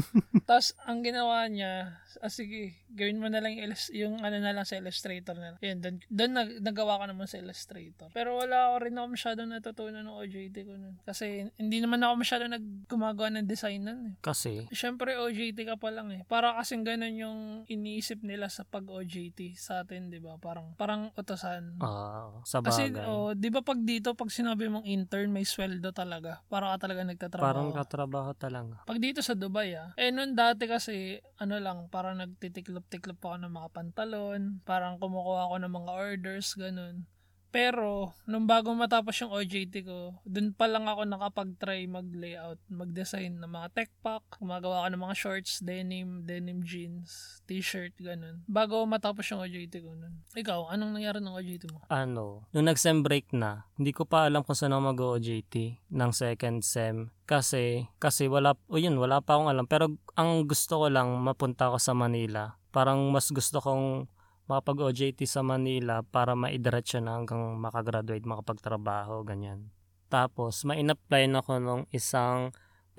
[0.50, 4.66] Tapos, ang ginawa niya, ah, sige, gawin mo na lang yung, yung ano na lang
[4.66, 5.60] sa Illustrator na lang.
[5.62, 8.10] Yan, doon, doon nag, nagawa ko naman sa Illustrator.
[8.12, 10.96] Pero wala ako rin ako masyadong natutunan ng OJT ko nun.
[11.06, 14.16] Kasi, hindi naman ako masyadong naggumagawa ng design nun eh.
[14.20, 16.22] Kasi, Siyempre, OJT ka pa lang eh.
[16.26, 20.36] Para kasing ganun yung iniisip nila sa pag-OJT sa atin, di ba?
[20.38, 21.78] Parang, parang utosan.
[21.80, 23.06] ah, sa Kasi, bagay.
[23.06, 26.44] oh, di ba pag dito, pag sinabi mong intern, may sweldo talaga.
[26.52, 27.48] Para ka talaga nagtatrabaho.
[27.48, 28.84] parang katrabaho talaga.
[28.84, 29.96] pag dito sa Dubai, ah.
[29.96, 34.42] Eh, nun dati kasi, ano lang, parang nagtitiklop-tiklop ako ng mga pantalon.
[34.68, 37.08] Parang kumukuha ako ng mga orders, ganun.
[37.50, 43.50] Pero, nung bago matapos yung OJT ko, dun pa lang ako nakapag-try mag-layout, mag-design ng
[43.50, 48.46] mga tech pack, gumagawa ako ng mga shorts, denim, denim jeans, t-shirt, ganun.
[48.46, 50.22] Bago matapos yung OJT ko nun.
[50.38, 51.82] Ikaw, anong nangyari ng OJT mo?
[51.90, 56.62] Ano, nung nag-sem break na, hindi ko pa alam kung saan ako mag-OJT ng second
[56.62, 57.10] sem.
[57.26, 59.66] Kasi, kasi wala, o yun, wala pa akong alam.
[59.66, 62.58] Pero ang gusto ko lang, mapunta ako sa Manila.
[62.70, 64.06] Parang mas gusto kong
[64.50, 69.70] makapag-OJT sa Manila para maidiretso na hanggang makagraduate, makapagtrabaho, ganyan.
[70.10, 72.50] Tapos, ma-in-apply na ako nung isang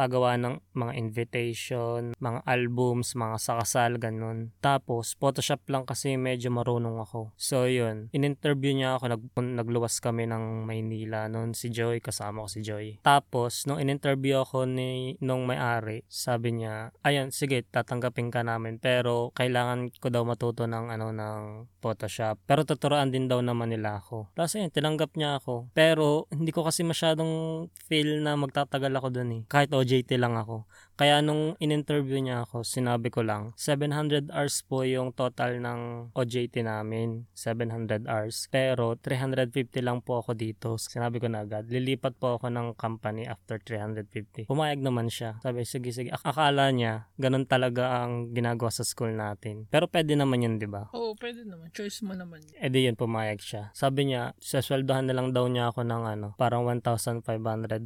[0.01, 4.49] pagawa ng mga invitation, mga albums, mga sakasal, ganun.
[4.65, 7.37] Tapos, Photoshop lang kasi medyo marunong ako.
[7.37, 8.09] So, yun.
[8.17, 9.23] In-interview niya ako, nag,
[9.61, 12.97] nagluwas kami ng Maynila noon si Joy, kasama ko si Joy.
[13.05, 19.37] Tapos, nung in-interview ako ni, nung may-ari, sabi niya, ayun, sige, tatanggapin ka namin, pero
[19.37, 22.41] kailangan ko daw matuto ng, ano, ng Photoshop.
[22.49, 24.33] Pero tuturuan din daw naman nila ako.
[24.33, 25.69] Tapos, ayun, tinanggap niya ako.
[25.77, 29.43] Pero, hindi ko kasi masyadong feel na magtatagal ako dun eh.
[29.45, 30.71] Kahit OJT lang ako.
[30.95, 36.63] Kaya nung in-interview niya ako, sinabi ko lang, 700 hours po yung total ng OJT
[36.63, 37.27] namin.
[37.35, 38.47] 700 hours.
[38.53, 40.79] Pero 350 lang po ako dito.
[40.79, 44.47] Sinabi ko na agad, lilipat po ako ng company after 350.
[44.47, 45.41] Pumayag naman siya.
[45.43, 46.13] Sabi, sige, sige.
[46.15, 49.67] Ak- akala niya, ganun talaga ang ginagawa sa school natin.
[49.73, 50.87] Pero pwede naman yun, di ba?
[50.95, 51.73] Oo, pwede naman.
[51.75, 52.61] Choice mo naman yun.
[52.61, 53.73] E di yun, pumayag siya.
[53.73, 57.25] Sabi niya, sasweldohan na lang daw niya ako ng ano, parang 1,500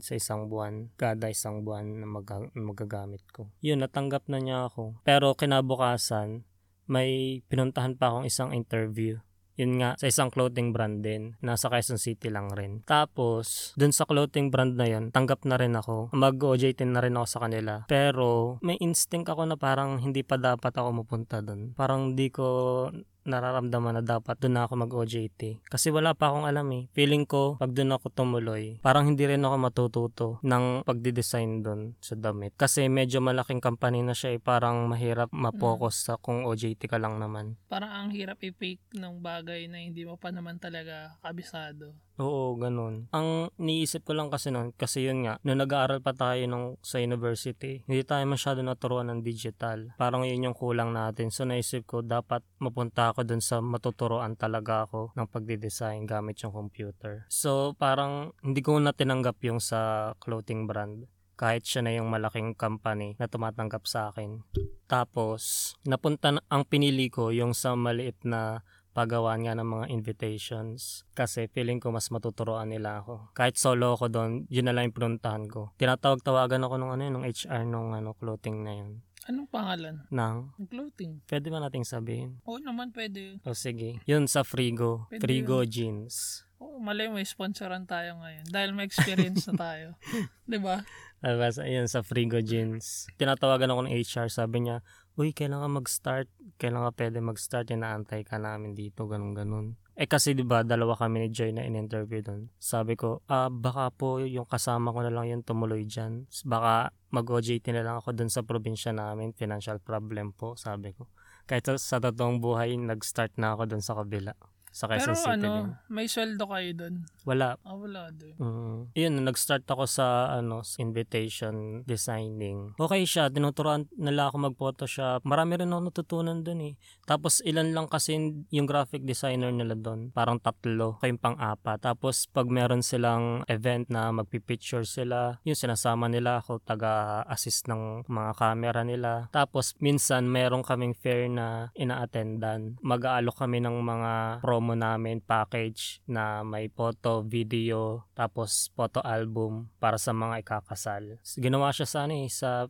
[0.02, 0.90] sa isang buwan.
[0.98, 3.50] Kada isang buwan na mag- magagamit ko.
[3.62, 4.98] Yun, natanggap na niya ako.
[5.06, 6.42] Pero kinabukasan,
[6.90, 9.18] may pinuntahan pa akong isang interview.
[9.54, 11.38] Yun nga, sa isang clothing brand din.
[11.38, 12.82] Nasa Quezon City lang rin.
[12.82, 16.10] Tapos, dun sa clothing brand na yun, tanggap na rin ako.
[16.10, 17.86] Mag-OJT na rin ako sa kanila.
[17.86, 21.70] Pero, may instinct ako na parang hindi pa dapat ako mapunta dun.
[21.78, 22.90] Parang di ko
[23.24, 25.64] nararamdaman na dapat doon ako mag-OJT.
[25.66, 26.88] Kasi wala pa akong alam eh.
[26.92, 32.14] Feeling ko, pag doon ako tumuloy, parang hindi rin ako matututo ng pagdidesign doon sa
[32.16, 32.54] damit.
[32.54, 34.40] Kasi medyo malaking company na siya eh.
[34.40, 37.56] Parang mahirap mapokus sa kung OJT ka lang naman.
[37.66, 41.96] Parang ang hirap i-fake ng bagay na hindi mo pa naman talaga kabisado.
[42.22, 43.10] Oo, ganun.
[43.10, 47.02] Ang niisip ko lang kasi noon, kasi yun nga, nung nag-aaral pa tayo nung, sa
[47.02, 49.90] university, hindi tayo masyado naturuan ng digital.
[49.98, 51.34] Parang yun yung kulang natin.
[51.34, 56.54] So naisip ko, dapat mapunta ako dun sa matuturoan talaga ako ng pagdidesign gamit yung
[56.54, 57.26] computer.
[57.26, 62.54] So parang hindi ko na tinanggap yung sa clothing brand kahit siya na yung malaking
[62.54, 64.46] company na tumatanggap sa akin.
[64.86, 68.62] Tapos, napunta na, ang pinili ko yung sa maliit na
[68.94, 73.34] pagawaan nga ng mga invitations kasi feeling ko mas matuturoan nila ako.
[73.34, 75.74] Kahit solo ako doon, yun na lang yung pinuntahan ko.
[75.76, 79.02] Tinatawag-tawagan ako nung ano yun, nung HR nung ano, clothing na yun.
[79.24, 80.04] Anong pangalan?
[80.12, 81.12] Nang, Ng clothing.
[81.26, 82.38] pwede ba nating sabihin?
[82.44, 83.40] Oo naman pwede.
[83.42, 85.08] O sige, yun sa Frigo.
[85.08, 86.44] Pwede Frigo Jeans.
[86.60, 88.44] Oo, malay mo, sponsoran tayo ngayon.
[88.52, 89.88] Dahil may experience na tayo.
[90.64, 90.84] ba?
[91.24, 93.08] Tapos, ayun, sa Frigo Jeans.
[93.16, 94.84] Tinatawagan ako ng HR, sabi niya,
[95.14, 96.26] Uy, kailan ka mag-start?
[96.58, 97.70] Kailan ka pwede mag-start?
[97.70, 99.78] Inaantay ka namin dito, ganun ganun.
[99.94, 102.50] Eh kasi 'di ba dalawa kami ni Joy na in-interview doon.
[102.58, 106.26] Sabi ko, ah baka po yung kasama ko na lang yung tumuloy diyan.
[106.50, 111.06] Baka mag-OJT na lang ako doon sa probinsya namin, financial problem po, sabi ko.
[111.46, 114.34] Kahit sa, sa totoong buhay, nag-start na ako doon sa kabila.
[114.74, 115.46] Sa Pero Quezon City din.
[115.46, 116.94] ano, may sweldo kayo doon.
[117.22, 118.34] Wala, Ah, wala doon.
[118.36, 118.78] Mm.
[118.90, 122.74] Yun, nag-start ako sa ano, invitation designing.
[122.74, 125.22] Okay siya, tinuturuan nila ako mag-photoshop.
[125.22, 126.74] Marami rin ako natutunan dun eh.
[127.04, 128.18] Tapos ilan lang kasi
[128.50, 130.10] yung graphic designer nila doon.
[130.10, 131.78] Parang tatlo, kayong pang-apat.
[131.78, 138.32] Tapos pag meron silang event na magpipicture sila, yun sinasama nila ako, taga-assist ng mga
[138.34, 139.30] camera nila.
[139.30, 142.74] Tapos minsan meron kaming fair na ina-attendan.
[142.82, 150.00] Mag-aalok kami ng mga promo namin package na may photo, video, tapos photo album para
[150.00, 151.20] sa mga ikakasal.
[151.20, 152.64] Ginawa siya sa ano eh, sa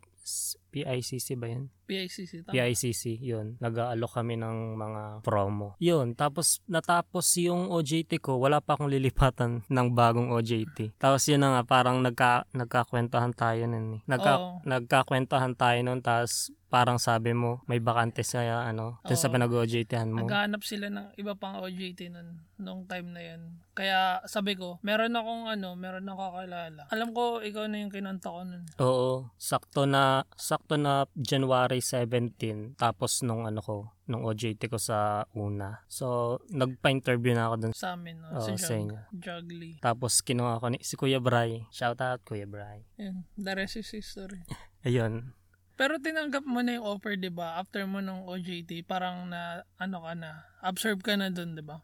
[0.75, 1.71] PICC ba yun?
[1.85, 2.49] PICC.
[2.49, 2.53] Tama.
[2.53, 3.55] PICC, yun.
[3.61, 5.77] Nag-aalok kami ng mga promo.
[5.77, 10.97] Yun, tapos natapos yung OJT ko, wala pa akong lilipatan ng bagong OJT.
[10.97, 14.01] Tapos yun na nga, parang nagka, nagkakwentuhan tayo nun eh.
[14.09, 14.49] Nagka, Oo.
[14.65, 20.25] Nagkakwentuhan tayo nun, tapos parang sabi mo, may bakante sa ano, dun sa pinag-OJThan mo.
[20.25, 23.63] Naghahanap sila ng iba pang OJT nun, nung time na yun.
[23.77, 26.83] Kaya sabi ko, meron akong ano, meron akong kakilala.
[26.91, 28.63] Alam ko, ikaw na yung kinanta ko nun.
[28.81, 35.29] Oo, sakto na sakto na January 17 tapos nung ano ko, nung OJT ko sa
[35.37, 35.85] una.
[35.85, 37.73] So, nagpa-interview na ako dun.
[37.77, 38.41] Sa amin, no?
[38.41, 38.81] Si sa Jog.
[38.81, 38.99] inyo.
[39.21, 39.71] Jogly.
[39.85, 41.69] Tapos kinuha ko ni si Kuya Bray.
[41.69, 42.89] Shout out Kuya Bray.
[42.97, 44.41] Yun, the rest is history.
[44.87, 45.37] Ayun.
[45.75, 47.59] Pero tinanggap mo na yung offer, di ba?
[47.59, 51.83] After mo nung OJT, parang na, ano ka na, absorb ka na dun, di ba?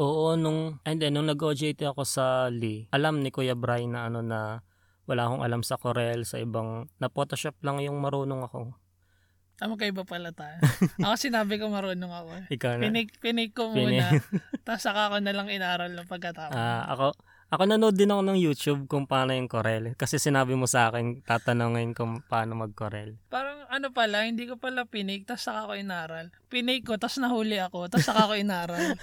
[0.00, 4.24] Oo, nung and then nung nag-OJT ako sa Lee, alam ni Kuya Bray na ano
[4.24, 4.64] na
[5.10, 8.70] wala akong alam sa Corel, sa ibang na Photoshop lang yung marunong ako.
[9.58, 10.56] Tama kayo ba pala tayo?
[11.04, 12.30] ako sinabi ko marunong ako.
[12.38, 12.44] eh.
[12.54, 12.82] Ikaw na.
[12.86, 14.08] Pinik, pinik ko muna.
[14.64, 16.54] Tapos saka ko na lang inaral ng pagkatapos.
[16.56, 17.12] Ah, ako
[17.50, 19.98] ako nanood din ako ng YouTube kung paano yung Corel.
[19.98, 23.18] Kasi sinabi mo sa akin, tatanungin kung paano mag-Corel.
[23.26, 26.30] Parang ano pala, hindi ko pala pinik, tapos saka ko inaral.
[26.46, 28.94] Pinik ko, tapos nahuli ako, tapos saka ko inaral.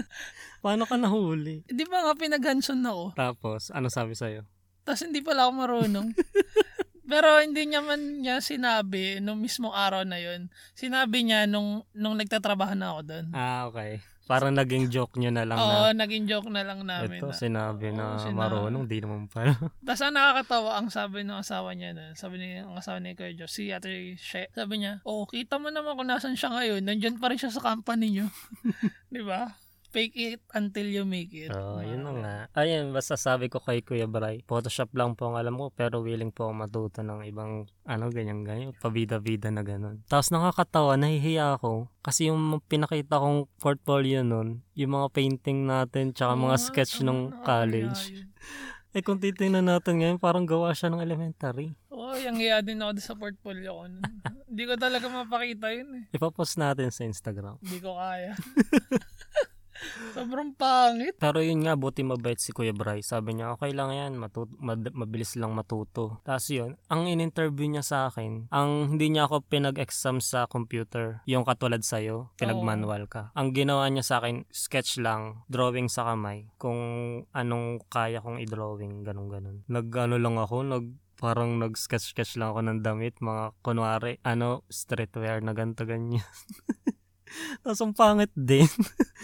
[0.64, 1.64] Paano ka nahuli?
[1.64, 3.16] Di ba nga pinaghanson ako?
[3.16, 4.44] Tapos, ano sabi sa'yo?
[4.84, 6.08] Tapos hindi pala ako marunong.
[7.10, 10.48] Pero hindi niya man niya sinabi nung mismong araw na yun.
[10.72, 13.26] Sinabi niya nung, nung nagtatrabaho na ako doon.
[13.36, 14.00] Ah, okay.
[14.24, 16.00] Parang naging joke nyo na lang Oo, na.
[16.00, 17.20] naging joke na lang namin.
[17.20, 18.40] Ito, na, sinabi Oo, na sinabi.
[18.40, 19.52] marunong, di naman pala.
[19.84, 23.36] Tapos ang nakakatawa, ang sabi ng asawa niya na, sabi ni ang asawa ni Kuya
[23.36, 27.20] Joe, si Ate She, sabi niya, oh, kita mo naman kung nasan siya ngayon, nandyan
[27.20, 28.32] pa rin siya sa company niyo.
[29.12, 29.52] Di ba?
[29.94, 31.54] Fake it until you make it.
[31.54, 32.34] Oo, oh, yun na nga.
[32.58, 36.34] Ayun, basta sabi ko kay Kuya Bray, Photoshop lang po ang alam ko, pero willing
[36.34, 40.02] po ako matuto ng ibang, ano, ganyan-ganyan, pabida-bida na ganun.
[40.10, 46.34] Tapos nakakatawa, nahihiya ako, kasi yung pinakita kong portfolio nun, yung mga painting natin, tsaka
[46.34, 48.00] mga Oo, sketch tama, nung nakakaya college.
[48.10, 48.26] yun.
[48.94, 51.74] Eh kung titingnan natin ngayon, parang gawa siya ng elementary.
[51.90, 53.90] Oo, oh, yung hiya din ako sa portfolio ko.
[54.54, 56.14] Hindi ko talaga mapakita yun eh.
[56.14, 57.58] Ipapost natin sa Instagram.
[57.58, 58.38] Hindi ko kaya.
[60.14, 61.18] Sobrang pangit.
[61.18, 63.02] Pero yun nga, buti mabait si Kuya Bray.
[63.02, 66.22] Sabi niya, okay lang yan, matut- mad- mabilis lang matuto.
[66.22, 71.42] Tapos yun, ang in-interview niya sa akin, ang hindi niya ako pinag-exam sa computer, yung
[71.42, 73.34] katulad sa'yo, pinag-manual ka.
[73.34, 76.78] Ang ginawa niya sa akin, sketch lang, drawing sa kamay, kung
[77.34, 79.66] anong kaya kong i-drawing, ganun-ganun.
[79.66, 85.56] Nag-ano lang ako, nag parang nag-sketch-sketch lang ako ng damit, mga kunwari, ano, streetwear na
[85.56, 86.20] ganito ganyan.
[87.64, 88.68] Tapos ang pangit din.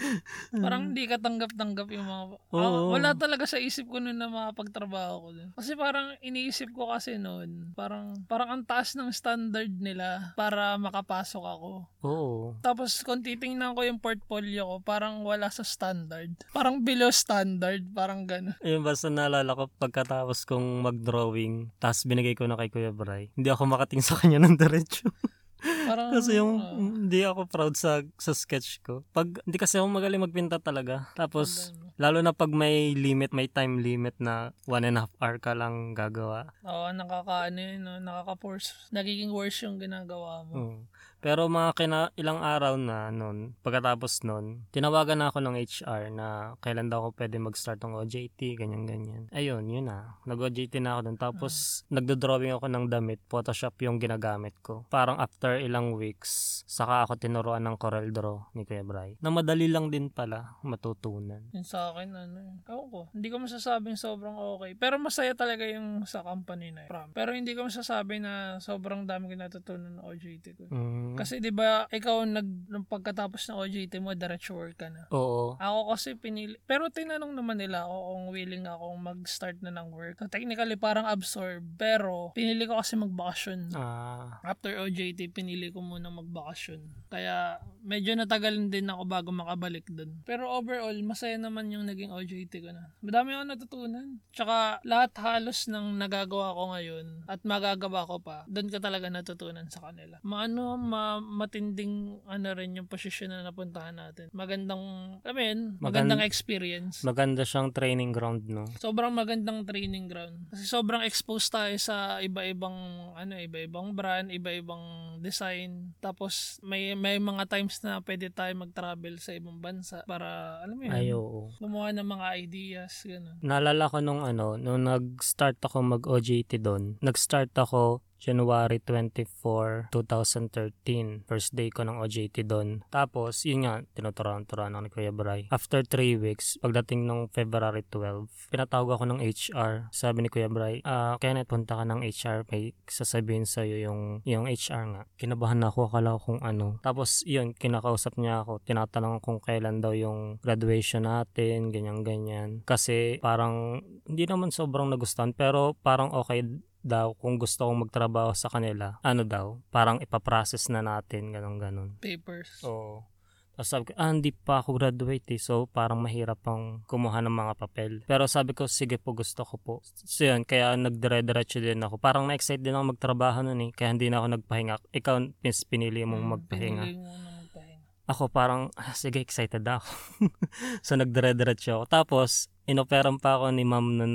[0.63, 2.23] Parang hindi ka tanggap-tanggap yung mga...
[2.51, 2.59] Oo.
[2.59, 5.49] Ah, wala talaga sa isip ko noon na makapagtrabaho ko dun.
[5.55, 11.43] Kasi parang iniisip ko kasi noon, parang, parang ang taas ng standard nila para makapasok
[11.43, 11.71] ako.
[12.03, 12.57] Oo.
[12.59, 16.33] Tapos kung titingnan ko yung portfolio ko, parang wala sa standard.
[16.51, 18.57] Parang below standard, parang gano'n.
[18.65, 23.49] Ayun, basta naalala ko pagkatapos kong mag-drawing, tapos binigay ko na kay Kuya Bray, hindi
[23.49, 25.07] ako makating sa kanya ng diretso.
[25.61, 29.05] Parang, kasi yung ah, hindi ako proud sa sa sketch ko.
[29.13, 31.09] Pag hindi kasi ako magaling magpinta talaga.
[31.13, 31.93] Tapos ano.
[32.01, 35.53] lalo na pag may limit, may time limit na one and a half hour ka
[35.53, 36.49] lang gagawa.
[36.65, 38.01] Oo, nakakaano yun, no?
[38.01, 38.89] nakaka-force.
[38.89, 40.53] Nagiging worse yung ginagawa mo.
[40.57, 40.77] Oo.
[41.21, 46.57] Pero mga kina, ilang araw na nun, pagkatapos nun, tinawagan na ako ng HR na
[46.65, 49.29] kailan daw ako pwede mag-start ng OJT, ganyan-ganyan.
[49.29, 50.17] Ayun, yun na.
[50.25, 51.17] Nag-OJT na ako dun.
[51.21, 53.21] Tapos, nagdo-drawing ako ng damit.
[53.29, 54.89] Photoshop yung ginagamit ko.
[54.89, 59.21] Parang after ilang weeks, saka ako tinuruan ng Corel Draw ni Kuya Bray.
[59.21, 61.53] Na madali lang din pala matutunan.
[61.53, 62.65] Yun sa akin, ano eh.
[62.65, 62.99] Ewan ko.
[63.13, 64.73] Hindi ko masasabing sobrang okay.
[64.73, 67.13] Pero masaya talaga yung sa company na yun.
[67.13, 70.65] Pero hindi ko masasabi na sobrang dami ko natutunan ng OJT ko.
[70.73, 75.07] Mm, Kasi 'di ba ikaw nag nung pagkatapos ng OJT mo diretso work ka na.
[75.11, 75.57] oo.
[75.57, 80.19] Ako kasi pinili pero tinanong naman nila ako kung willing akong mag-start na ng work.
[80.27, 83.73] Technically parang absorb pero pinili ko kasi magbakasyon.
[83.73, 87.09] Ah, After OJT pinili ko muna magbakasyon.
[87.09, 90.21] Kaya medyo natagal din ako bago makabalik dun.
[90.23, 92.93] Pero overall masaya naman yung naging OJT ko na.
[93.01, 94.07] Madami ako natutunan.
[94.31, 99.67] Tsaka lahat halos ng nagagawa ko ngayon at magagawa ko pa, doon ka talaga natutunan
[99.67, 100.21] sa kanila.
[100.21, 101.93] Maano, ma matinding
[102.25, 104.29] ano rin yung posisyon na napuntahan natin.
[104.31, 104.81] Magandang,
[105.19, 107.01] alam mo yun, magandang Magan- experience.
[107.01, 108.65] maganda siyang training ground, no?
[108.77, 110.47] Sobrang magandang training ground.
[110.49, 112.75] Kasi sobrang exposed tayo sa iba-ibang
[113.13, 114.81] ano, iba-ibang brand, iba-ibang
[115.19, 115.93] design.
[115.97, 120.83] Tapos may may mga times na pwede tayo mag-travel sa ibang bansa para alam mo
[120.83, 121.53] yun, Ay, oo.
[121.57, 123.37] gumawa ng mga ideas, ganun.
[123.39, 131.25] Naalala ko nung ano, nung nag-start ako mag-OJT doon, nag-start ako January 24, 2013.
[131.25, 132.85] First day ko ng OJT doon.
[132.93, 135.41] Tapos, yun nga, tinuturuan-turuan ako ni Kuya Bray.
[135.49, 139.89] After 3 weeks, pagdating nung February 12, pinatawag ako ng HR.
[139.89, 142.45] Sabi ni Kuya Bray, ah, Kenneth, punta ka ng HR.
[142.53, 145.03] May sasabihin sa'yo yung, yung HR nga.
[145.17, 146.77] Kinabahan na ako, akala ko kung ano.
[146.85, 148.61] Tapos, yun, kinakausap niya ako.
[148.61, 152.61] Tinatanong kung kailan daw yung graduation natin, ganyan-ganyan.
[152.69, 156.45] Kasi, parang, hindi naman sobrang nagustuhan, pero parang okay
[156.81, 161.89] daw kung gusto kong magtrabaho sa kanila, ano daw, parang ipaprocess na natin, ganun ganon
[161.97, 162.61] Papers.
[162.61, 163.05] Oo.
[163.51, 165.37] Tapos sabi ko, ah, hindi pa ako graduate eh.
[165.37, 167.91] So, parang mahirap pang kumuha ng mga papel.
[168.07, 169.73] Pero sabi ko, sige po, gusto ko po.
[169.83, 171.99] So, yun, kaya nagdire-diretso din ako.
[171.99, 173.69] Parang na-excite din ako magtrabaho nun eh.
[173.69, 174.75] Kaya hindi na ako nagpahinga.
[174.95, 176.83] Ikaw, pins, pinili mong Mm, magpahinga.
[176.87, 177.85] pinili mo na magpahinga.
[178.07, 179.85] Ako parang, ah, sige, excited ako.
[180.87, 181.85] so, nagdire-diretso ako.
[181.91, 184.13] Tapos, inoperan pa ako ni ma'am nun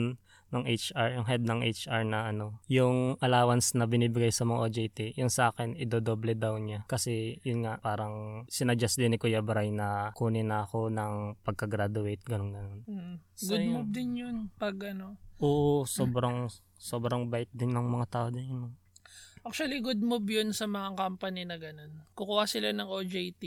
[0.55, 4.99] ng HR, yung head ng HR na ano, yung allowance na binibigay sa mga OJT,
[5.19, 6.87] yung sa akin, idodoble daw niya.
[6.87, 12.23] Kasi, yun nga, parang sinadjust din ni Kuya Bray na kunin na ako ng pagka-graduate,
[12.23, 12.81] ganun ganun.
[12.87, 13.15] Mm.
[13.35, 13.73] So, Good yun.
[13.75, 15.19] move din yun pag ano.
[15.43, 18.47] Oo, sobrang, sobrang bait din ng mga tao din.
[18.49, 18.73] yun.
[19.47, 22.03] Actually, good move yun sa mga company na ganun.
[22.19, 23.43] Kukuha sila ng OJT,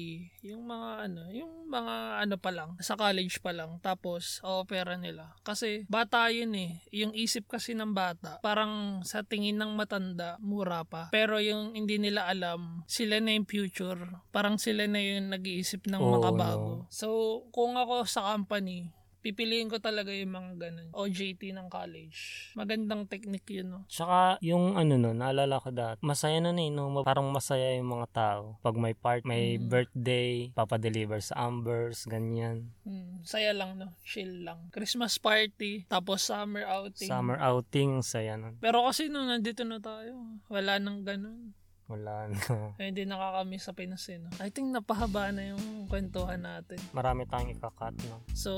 [0.47, 5.35] yung mga ano, yung mga ano pa lang, sa college pa lang, tapos opera nila.
[5.43, 6.79] Kasi bata yun eh.
[6.95, 11.11] Yung isip kasi ng bata, parang sa tingin ng matanda, mura pa.
[11.11, 13.99] Pero yung hindi nila alam, sila na yung future.
[14.31, 16.73] Parang sila na yung nag-iisip ng Oo, makabago.
[16.87, 20.89] So, kung ako sa company, pipiliin ko talaga yung mga ganun.
[20.91, 22.51] OJT ng college.
[22.55, 23.79] Magandang technique yun, no?
[23.85, 26.91] Tsaka yung ano no, naalala ko dati, masaya na eh, no?
[27.03, 28.57] parang masaya yung mga tao.
[28.59, 29.67] Pag may part, may Mm.
[29.67, 32.71] birthday, papadeliver sa Ambers, ganyan.
[32.83, 33.93] Hmm, saya lang, no?
[34.03, 34.71] Chill lang.
[34.71, 37.09] Christmas party, tapos summer outing.
[37.09, 38.55] Summer outing, saya nun.
[38.59, 40.15] Pero kasi nung nandito na tayo,
[40.47, 41.51] wala nang ganun.
[41.89, 42.37] Wala na.
[42.77, 44.29] Kaya hindi nakakamiss sa Pinas, eh, no?
[44.37, 46.77] I think napahaba na yung kwentuhan natin.
[46.93, 48.21] Marami tayong ikakat, no?
[48.37, 48.53] So,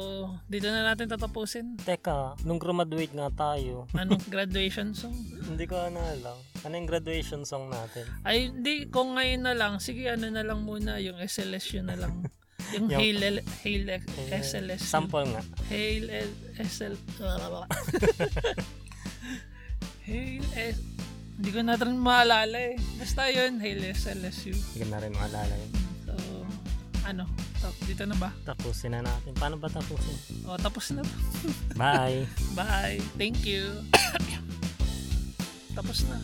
[0.46, 1.80] dito na natin tatapusin.
[1.80, 5.16] Teka, nung graduate nga tayo, Anong graduation song?
[5.48, 6.36] hindi ko na alam.
[6.62, 8.04] Ano yung graduation song natin?
[8.22, 8.92] Ay, hindi.
[8.92, 12.12] Kung ngayon na lang, sige, ano na lang muna, yung SLS yun na lang.
[12.72, 13.84] Yung Yung- Hail, L- Hail
[14.32, 14.80] SLS.
[14.86, 15.44] Sample nga.
[15.68, 16.08] Hail
[16.56, 16.96] SL...
[20.08, 20.78] Hail S...
[21.42, 22.78] Hindi ko na rin maalala eh.
[23.02, 24.54] Basta yun, Hail SLSU.
[24.54, 25.72] Hindi ko na rin maalala yun.
[26.06, 26.14] So,
[27.02, 27.26] ano?
[27.58, 28.30] Tap, dito na ba?
[28.46, 29.34] Tapusin na natin.
[29.34, 30.46] Paano ba tapusin?
[30.46, 31.16] O, tapos na ba?
[31.74, 32.30] Bye!
[32.62, 33.02] Bye.
[33.18, 33.74] Thank you.
[35.78, 36.22] tapos na.